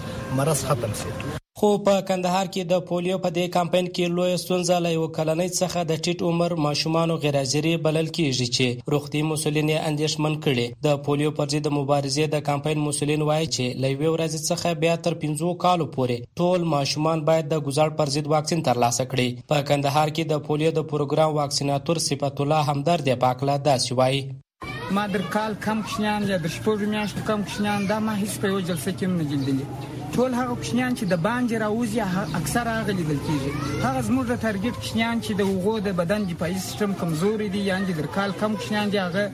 مرض 0.40 0.64
ختم 0.70 0.90
شي 1.02 1.40
خو 1.60 1.68
په 1.84 1.92
کندهار 2.08 2.48
کې 2.54 2.62
د 2.70 2.80
پولیو 2.88 3.14
په 3.24 3.28
دې 3.36 3.44
کمپاین 3.56 3.86
کې 3.98 4.12
لوی 4.16 4.32
ستونزه 4.42 4.76
له 4.86 4.90
یو 4.98 5.04
کلنۍ 5.18 5.48
څخه 5.60 5.80
د 5.90 6.02
ټیټ 6.04 6.18
عمر 6.30 6.52
ماشومانو 6.66 7.14
غیر 7.22 7.36
حاضری 7.40 7.72
بلل 7.86 8.08
کیږي 8.18 8.46
چې 8.56 8.66
روغتي 8.96 9.20
مسولین 9.30 9.70
اندیشمن 9.90 10.34
کړي 10.48 10.66
د 10.88 11.00
پولیو 11.08 11.30
پر 11.38 11.46
ضد 11.54 11.66
مبارزې 11.78 12.24
د 12.34 12.44
کمپاین 12.50 12.78
مسولین 12.88 13.22
وایي 13.30 13.46
چې 13.54 13.64
له 13.84 13.88
یو 13.92 14.12
ورځ 14.16 14.32
څخه 14.50 14.68
بیا 14.84 14.94
تر 15.08 15.12
15 15.24 15.52
کالو 15.64 15.86
پورې 15.96 16.30
ټول 16.42 16.60
ماشومان 16.76 17.18
باید 17.32 17.44
د 17.54 17.66
ګزار 17.70 17.90
پر 18.02 18.12
ضد 18.18 18.26
واکسین 18.36 18.64
ترلاسه 18.70 19.02
کړي 19.16 19.28
په 19.50 19.64
کندهار 19.72 20.08
کې 20.14 20.24
د 20.36 20.46
پولیو 20.50 20.70
د 20.82 20.88
پروګرام 20.94 21.30
واکسیناتور 21.42 21.96
صفات 22.10 22.36
الله 22.48 22.70
همدرد 22.72 23.08
پاکلا 23.26 23.56
داسې 23.72 24.02
وایي 24.02 24.94
ما 24.96 25.04
در 25.16 25.24
کال 25.38 25.58
کم 25.68 25.82
کشنان 25.90 26.20
یا 26.36 26.44
در 26.46 26.52
شپږ 26.60 26.78
میاشتو 26.96 27.20
کم 27.34 27.40
کشنان 27.50 27.80
دا 27.96 28.04
ما 28.08 28.12
هیڅ 28.24 28.32
په 28.42 28.46
یو 28.56 28.60
جلسه 28.70 28.90
کې 28.98 29.20
نه 29.20 29.36
جلدلی 29.36 29.95
ټول 30.20 30.32
هغه 30.40 30.54
کوچنیان 30.60 30.94
چې 30.98 31.04
د 31.08 31.16
باندې 31.24 31.54
راوځي 31.64 32.00
اکثره 32.38 32.74
هغه 32.78 32.92
لیدل 32.98 33.18
کیږي 33.26 33.50
هغه 33.86 34.00
زموږ 34.08 34.24
د 34.28 34.34
ټارګټ 34.44 34.74
کوچنیان 34.80 35.16
چې 35.24 35.32
د 35.40 35.42
وګړو 35.50 35.74
د 35.86 35.90
بدن 36.00 36.20
دفاعي 36.30 36.54
سیستم 36.66 36.94
کمزوري 37.00 37.48
دي 37.56 37.62
یا 37.70 37.76
د 37.88 38.06
کال 38.16 38.30
کم 38.42 38.54
کوچنیان 38.60 38.86
دي 38.94 39.00
هغه 39.04 39.24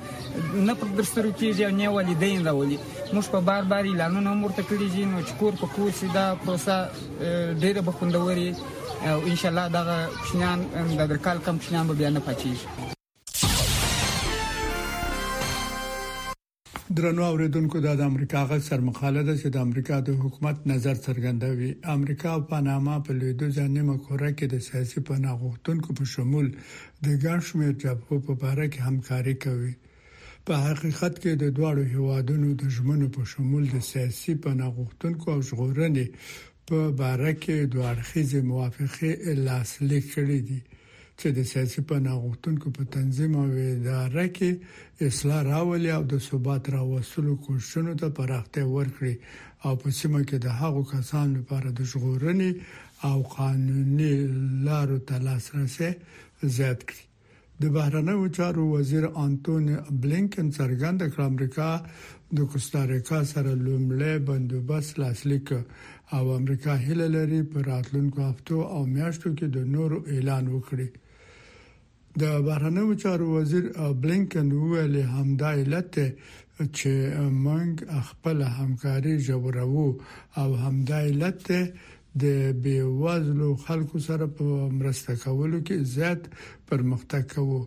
نه 0.66 0.74
په 0.80 0.84
درسترو 1.00 1.30
کیږي 1.42 1.62
او 1.66 1.72
نه 1.80 1.92
والدین 1.96 2.42
راولي 2.48 2.78
موږ 3.14 3.26
په 3.34 3.40
بار 3.50 3.62
بار 3.74 3.84
اعلانونه 3.90 4.32
مرته 4.42 4.62
کړی 4.70 4.86
دي 4.94 5.04
نو 5.10 5.20
چې 5.26 5.34
کور 5.40 5.52
په 5.62 5.66
کور 5.76 5.92
سي 6.00 6.08
دا 6.16 6.24
پروسه 6.46 6.76
ډیره 7.62 7.84
بخوندوري 7.90 8.48
او 9.10 9.18
ان 9.30 9.38
شاء 9.42 9.50
الله 9.52 9.68
دا 9.76 9.84
کوچنیان 10.16 10.66
د 11.12 11.22
کال 11.28 11.44
کم 11.46 11.62
کوچنیان 11.62 11.86
به 11.92 11.98
بیا 12.02 12.10
نه 12.18 12.24
پاتېږي 12.28 12.92
درنو 16.96 17.22
اوریدونکو 17.32 17.76
د 17.80 17.88
امریکا 18.10 18.40
غږ 18.50 18.60
سرمقاله 18.70 19.22
ده 19.28 19.34
چې 19.40 19.48
د 19.50 19.56
امریکا 19.66 19.96
د 20.02 20.08
حکومت 20.22 20.56
نظر 20.72 20.94
څرګندوي 21.06 21.70
امریکا 21.96 22.28
او 22.34 22.40
پاناما 22.50 22.96
په 23.06 23.12
لیدوځه 23.20 23.64
نیمه 23.76 23.96
کوره 24.06 24.30
کې 24.38 24.46
د 24.48 24.56
سیاسي 24.68 25.00
پناه 25.10 25.38
غوښتونکو 25.42 25.88
په 25.98 26.04
شمول 26.14 26.46
د 27.04 27.06
ګرشمیر 27.24 27.72
جبهو 27.84 28.16
په 28.40 28.46
اړه 28.52 28.66
کې 28.72 28.80
همکاري 28.88 29.34
کوي 29.44 29.72
په 30.46 30.52
حقیقت 30.66 31.14
کې 31.22 31.32
د 31.34 31.44
دواړو 31.56 31.82
هیوادونو 31.94 32.48
د 32.62 32.64
ژمنو 32.76 33.06
په 33.16 33.22
شمول 33.32 33.64
د 33.70 33.78
سیاسي 33.92 34.34
پناه 34.44 34.74
غوښتونکو 34.78 35.24
او 35.34 35.40
ژغورنې 35.48 36.06
په 36.68 37.08
اړه 37.14 37.32
کې 37.42 37.56
دوه 37.72 37.86
اړخیزه 37.94 38.40
موافقه 38.52 39.10
لاسلیک 39.48 40.04
کړې 40.14 40.38
دي 40.48 40.60
چې 41.22 41.30
د 41.38 41.40
سیاسي 41.52 41.80
پناهغوښتونکو 41.90 42.68
په 42.76 42.82
تنظیم 42.94 43.32
او 43.40 43.46
اداره 43.64 44.24
کې 44.36 44.48
اصلاح 45.08 45.42
راولي 45.48 45.90
او 45.96 46.02
د 46.12 46.22
ثبات 46.28 46.64
راوستلو 46.76 47.34
کوششونو 47.44 47.92
ته 48.00 48.08
پراختیا 48.16 48.64
ورکړي 48.70 49.14
او 49.66 49.72
په 49.82 49.88
سیمه 49.98 50.20
کې 50.28 50.38
د 50.46 50.56
هغو 50.62 50.82
کسانو 50.92 51.34
لپاره 51.38 51.68
د 51.80 51.86
ژغورنې 51.92 52.50
او 53.08 53.14
قانوني 53.34 54.10
لارو 54.68 54.96
ته 55.10 55.20
لاسرسي 55.26 55.90
زیات 56.56 56.80
کړي 56.88 57.06
د 57.64 57.70
بهرنیو 57.76 58.26
چارو 58.38 58.66
وزیر 58.72 59.06
انټونی 59.26 59.76
بلینکن 60.02 60.46
څرګنده 60.58 61.06
کړ 61.12 61.20
امریکا 61.32 61.68
د 62.40 62.50
کوستاریکا 62.54 63.20
سره 63.34 63.50
لومړی 63.64 64.14
بندوبست 64.32 64.98
لاسلیک 65.02 65.52
او 66.16 66.24
امریکا 66.40 66.74
هله 66.88 67.06
لري 67.18 67.40
په 67.54 67.66
راتلونکو 67.70 68.28
هفتو 68.30 68.58
او 68.74 68.82
میاشتو 68.96 69.34
کې 69.36 69.56
د 69.58 69.70
نورو 69.76 70.02
اعلان 70.16 70.50
وکړي 70.56 70.88
د 72.20 72.24
بهرنیو 72.46 72.94
چارو 73.02 73.26
وزیر 73.34 73.64
بلینکن 74.02 74.48
ویل 74.52 74.96
همدا 75.16 75.50
علت 75.60 75.94
چې 76.76 76.92
موږ 77.44 77.70
خپل 78.08 78.38
همکاري 78.56 79.14
جوړو 79.28 79.86
او 80.40 80.48
همدا 80.64 80.98
علت 81.10 81.46
د 82.24 82.26
بیوازلو 82.64 83.48
خلکو 83.66 83.98
سره 84.08 84.26
په 84.38 84.44
مرسته 84.80 85.10
کولو 85.24 85.58
کې 85.66 85.76
زیات 85.94 86.22
پرمختګ 86.70 87.22
کوو 87.34 87.58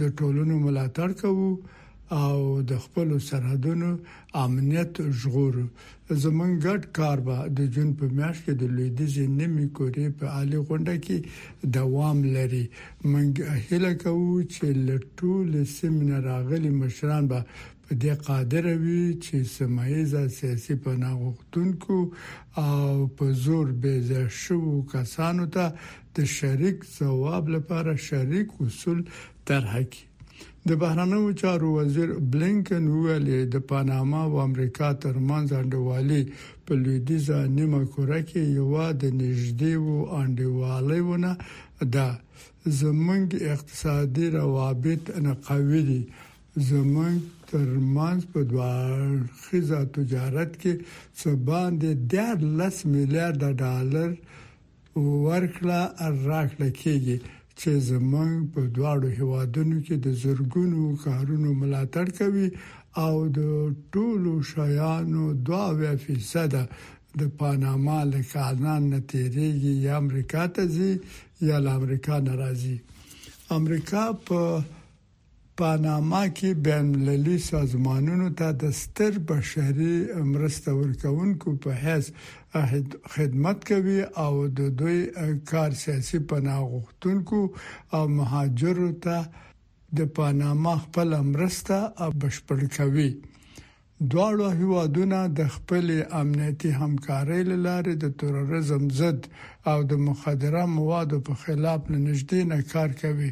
د 0.00 0.12
ټولونو 0.18 0.54
ملاتړ 0.66 1.10
کوو 1.22 1.48
او 2.22 2.38
د 2.70 2.72
خپل 2.84 3.08
سرحدونو 3.28 3.88
امنیت 4.44 4.98
ژغورو 5.22 5.64
زمونږ 6.24 6.52
ګډ 6.66 6.82
کار 6.98 7.22
به 7.26 7.36
د 7.58 7.70
جون 7.74 7.88
په 8.00 8.08
میاشت 8.18 8.40
کې 8.44 8.52
د 8.60 8.70
لویدیز 8.76 9.16
نیمه 9.38 9.66
کورې 9.78 10.06
په 10.18 10.34
عالی 10.38 10.60
غونډه 10.68 10.96
کې 11.04 11.72
دوام 11.78 12.20
لري 12.36 12.62
موږ 13.12 13.58
هیله 13.68 13.92
کوو 14.04 14.42
چې 14.52 14.66
لټول 14.90 15.64
سیمینار 15.78 16.28
غلي 16.52 16.70
مشران 16.82 17.28
به 17.34 17.42
په 17.86 17.94
دې 18.02 18.14
قادر 18.28 18.66
وي 18.84 19.02
چې 19.24 19.36
سمایز 19.56 20.14
سیاسي 20.38 20.74
پناهغتونکو 20.86 21.98
او 22.66 23.08
په 23.18 23.30
زور 23.44 23.72
به 23.84 24.24
شو 24.44 24.60
کسانو 24.96 25.48
ته 25.58 25.92
د 26.18 26.34
شریک 26.38 26.84
ثواب 26.98 27.48
لپاره 27.58 27.96
شریک 28.08 28.48
اصول 28.64 29.04
طرح 29.52 29.72
کړي 29.80 30.13
د 30.68 30.76
بهرنیو 30.82 31.24
چارو 31.40 31.68
وزیر 31.78 32.10
بلینکن 32.34 32.84
ویل 33.00 33.24
د 33.54 33.64
پاناما 33.72 34.20
او 34.28 34.34
امریکا 34.46 34.86
ترمنځ 35.02 35.48
انډوالي 35.60 36.20
په 36.68 36.72
لویدیزه 36.82 37.38
نیمه 37.56 37.80
کره 37.96 38.20
کې 38.28 38.42
یو 38.58 38.70
د 39.02 39.12
نږدې 39.20 39.74
و 39.86 39.88
انډوالي 40.20 41.00
ونه 41.08 41.32
دا 41.96 42.06
زمنګ 42.80 43.26
اقتصادي 43.56 44.26
روابط 44.38 45.04
نه 45.26 45.32
قوي 45.50 45.82
دي 45.90 46.00
زمنګ 46.68 47.18
ترمنځ 47.50 48.20
په 48.32 48.40
دوه 48.50 48.74
تجارت 49.98 50.52
کې 50.60 50.72
څه 51.18 51.28
باندې 51.48 51.90
10 52.48 52.82
میلیارډ 52.92 53.40
ډالر 53.64 54.08
ورکړه 55.24 55.80
راکړه 56.30 56.68
کېږي 56.82 57.16
چې 57.60 57.70
زمنګ 57.88 58.32
په 58.52 58.60
دواړو 58.76 59.08
هیوادونو 59.18 59.76
کې 59.86 59.96
د 59.98 60.06
زرګونو 60.22 60.80
کارونو 61.06 61.48
ملاتړ 61.62 62.06
کوي 62.18 62.48
او 63.04 63.14
د 63.38 63.40
ټولو 63.92 64.32
شایانو 64.52 65.24
2% 65.48 66.62
د 67.20 67.22
پاناما 67.38 67.98
له 68.12 68.20
کانان 68.34 68.82
نتیریږي 68.94 69.72
یا 69.86 69.92
امریکا 70.02 70.42
ته 70.54 70.62
ځي 70.74 70.90
یا 71.48 71.56
امریکا 71.78 72.14
ناراضي 72.28 72.76
امریکا 73.58 74.04
په 74.26 74.40
پاناما 75.60 76.20
کې 76.38 76.50
بین 76.68 76.86
المللي 76.94 77.34
سازمانونو 77.50 78.28
ته 78.38 78.46
د 78.62 78.72
ستر 78.80 79.12
بشري 79.28 79.92
مرسته 80.32 80.70
ورکونکو 80.80 81.48
په 81.62 81.70
حیث 81.82 82.06
خدمت 83.16 83.58
کوي 83.68 84.00
او 84.24 84.32
د 84.60 84.72
دوی 84.80 84.98
کار 85.50 85.70
سیاسي 85.82 86.18
پناه 86.32 86.62
غوښتونکو 86.72 87.40
او 87.98 88.02
مهاجرو 88.18 88.88
ته 89.04 89.16
د 90.00 90.10
پاناما 90.18 90.74
خپل 90.84 91.08
مرسته 91.32 91.78
بشپړ 92.24 92.58
کوي 92.78 93.08
دواړو 94.12 94.46
هیوادونه 94.60 95.18
د 95.38 95.50
خپل 95.56 95.86
امنیتي 96.20 96.70
همکارۍ 96.80 97.40
لپاره 97.50 97.92
د 98.02 98.10
تروريزم 98.22 98.82
ضد 99.00 99.28
او 99.72 99.76
د 99.90 100.02
مخدره 100.08 100.62
موادو 100.72 101.18
په 101.28 101.34
خلاف 101.44 101.80
لنږدې 101.92 102.40
نه 102.50 102.58
کار 102.72 102.90
کوي 103.04 103.30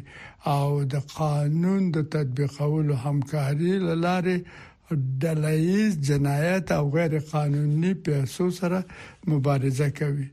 او 0.55 0.67
د 0.93 1.05
قانون 1.17 1.83
د 1.97 2.07
تطبیقولو 2.15 2.95
همکاري 3.05 3.73
لپاره 3.85 4.97
دلایز 5.27 5.99
جنایت 6.09 6.67
او 6.77 6.83
غیر 6.97 7.15
قانوني 7.35 7.93
پیسو 8.09 8.49
سره 8.59 8.79
مبارزه 9.33 9.89
کوي 10.01 10.27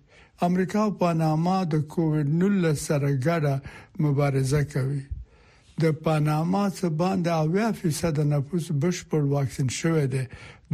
امریکا 0.48 0.80
او 0.86 0.90
پاناما 1.04 1.58
د 1.72 1.88
کووډ 1.94 2.36
19 2.42 2.84
سره 2.88 3.08
ګډه 3.30 3.54
مبارزه 4.06 4.62
کوي 4.74 5.02
د 5.82 5.86
پاناما 6.04 6.62
څخه 6.76 6.90
باندې 7.00 7.28
80% 7.64 8.26
نفوس 8.32 8.66
بشپړ 8.82 9.22
واکسین 9.36 9.68
شوی 9.80 10.06
دی 10.14 10.22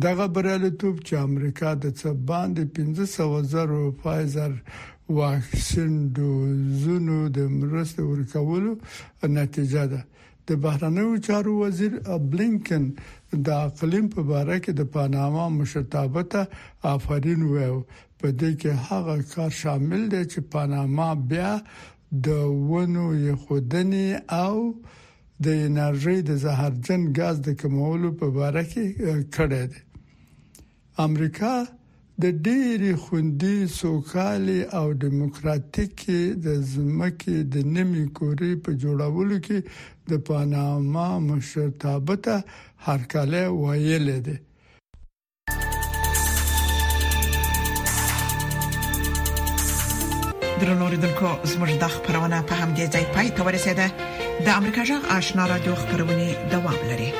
دغه 0.04 0.24
بریالیتوب 0.36 0.96
چې 1.06 1.14
امریکا 1.28 1.68
د 1.84 1.86
څه 1.98 2.08
باندې 2.30 2.62
1500 2.92 3.48
زره 3.52 3.80
فایزر 4.02 4.52
واکسین 5.20 5.92
دوزونو 6.18 7.16
د 7.36 7.52
مرسته 7.60 8.00
ورکولو 8.12 8.72
نتیجه 9.38 9.84
ده 9.92 10.00
د 10.48 10.60
بهرنیو 10.64 11.14
چارو 11.26 11.52
وزیر 11.64 11.92
بلینکن 12.32 12.84
د 13.46 13.48
اقلیم 13.66 14.06
په 14.14 14.20
اړه 14.24 14.56
کې 14.64 14.72
د 14.80 14.92
پاناما 14.96 15.44
مشرتابه 15.58 16.46
آفرین 16.94 17.40
ویو 17.52 17.80
په 18.20 18.32
دې 18.40 18.52
کې 18.60 18.80
هغه 18.88 19.28
کار 19.34 19.50
شامل 19.62 20.02
دی 20.14 20.22
چې 20.32 20.40
پاناما 20.54 21.08
بیا 21.34 21.52
د 22.26 22.28
ونو 22.70 23.06
یخودنې 23.28 24.08
او 24.44 24.56
د 25.44 25.46
انرژي 25.66 26.18
د 26.28 26.30
زهرجن 26.44 27.02
غاز 27.16 27.36
د 27.46 27.48
کمولو 27.60 28.08
په 28.18 28.26
اړه 28.48 28.62
کې 28.72 28.84
کړی 29.36 29.64
دی 29.72 29.80
امریکا 31.06 31.54
د 32.22 32.24
ډېری 32.46 32.92
خوندې 33.02 33.56
سوکالي 33.80 34.60
او 34.78 34.86
دیموکراتیک 35.04 35.96
د 36.46 36.48
زمکه 36.72 37.36
د 37.54 37.56
نمی 37.74 38.06
کوري 38.18 38.52
په 38.64 38.70
جوړولو 38.82 39.36
کې 39.46 39.58
د 40.10 40.12
پاناما 40.26 41.08
مشرتابه 41.28 42.16
ته 42.24 42.36
هرکله 42.86 43.40
ویل 43.62 44.06
دي 44.26 44.36
درنو 50.60 50.86
لیدونکو 50.92 51.28
زموږ 51.52 51.70
د 51.82 51.84
خبرونه 51.94 52.38
په 52.48 52.54
همدې 52.60 52.84
ځای 52.94 53.04
پای 53.14 53.28
ته 53.36 53.40
ورسیده 53.46 53.86
د 54.44 54.46
امریکا 54.58 54.82
جغ 54.88 55.02
آشنا 55.18 55.42
رادیو 55.52 55.74
خبرونه 55.82 56.26
دوام 56.52 56.78
لري 56.90 57.10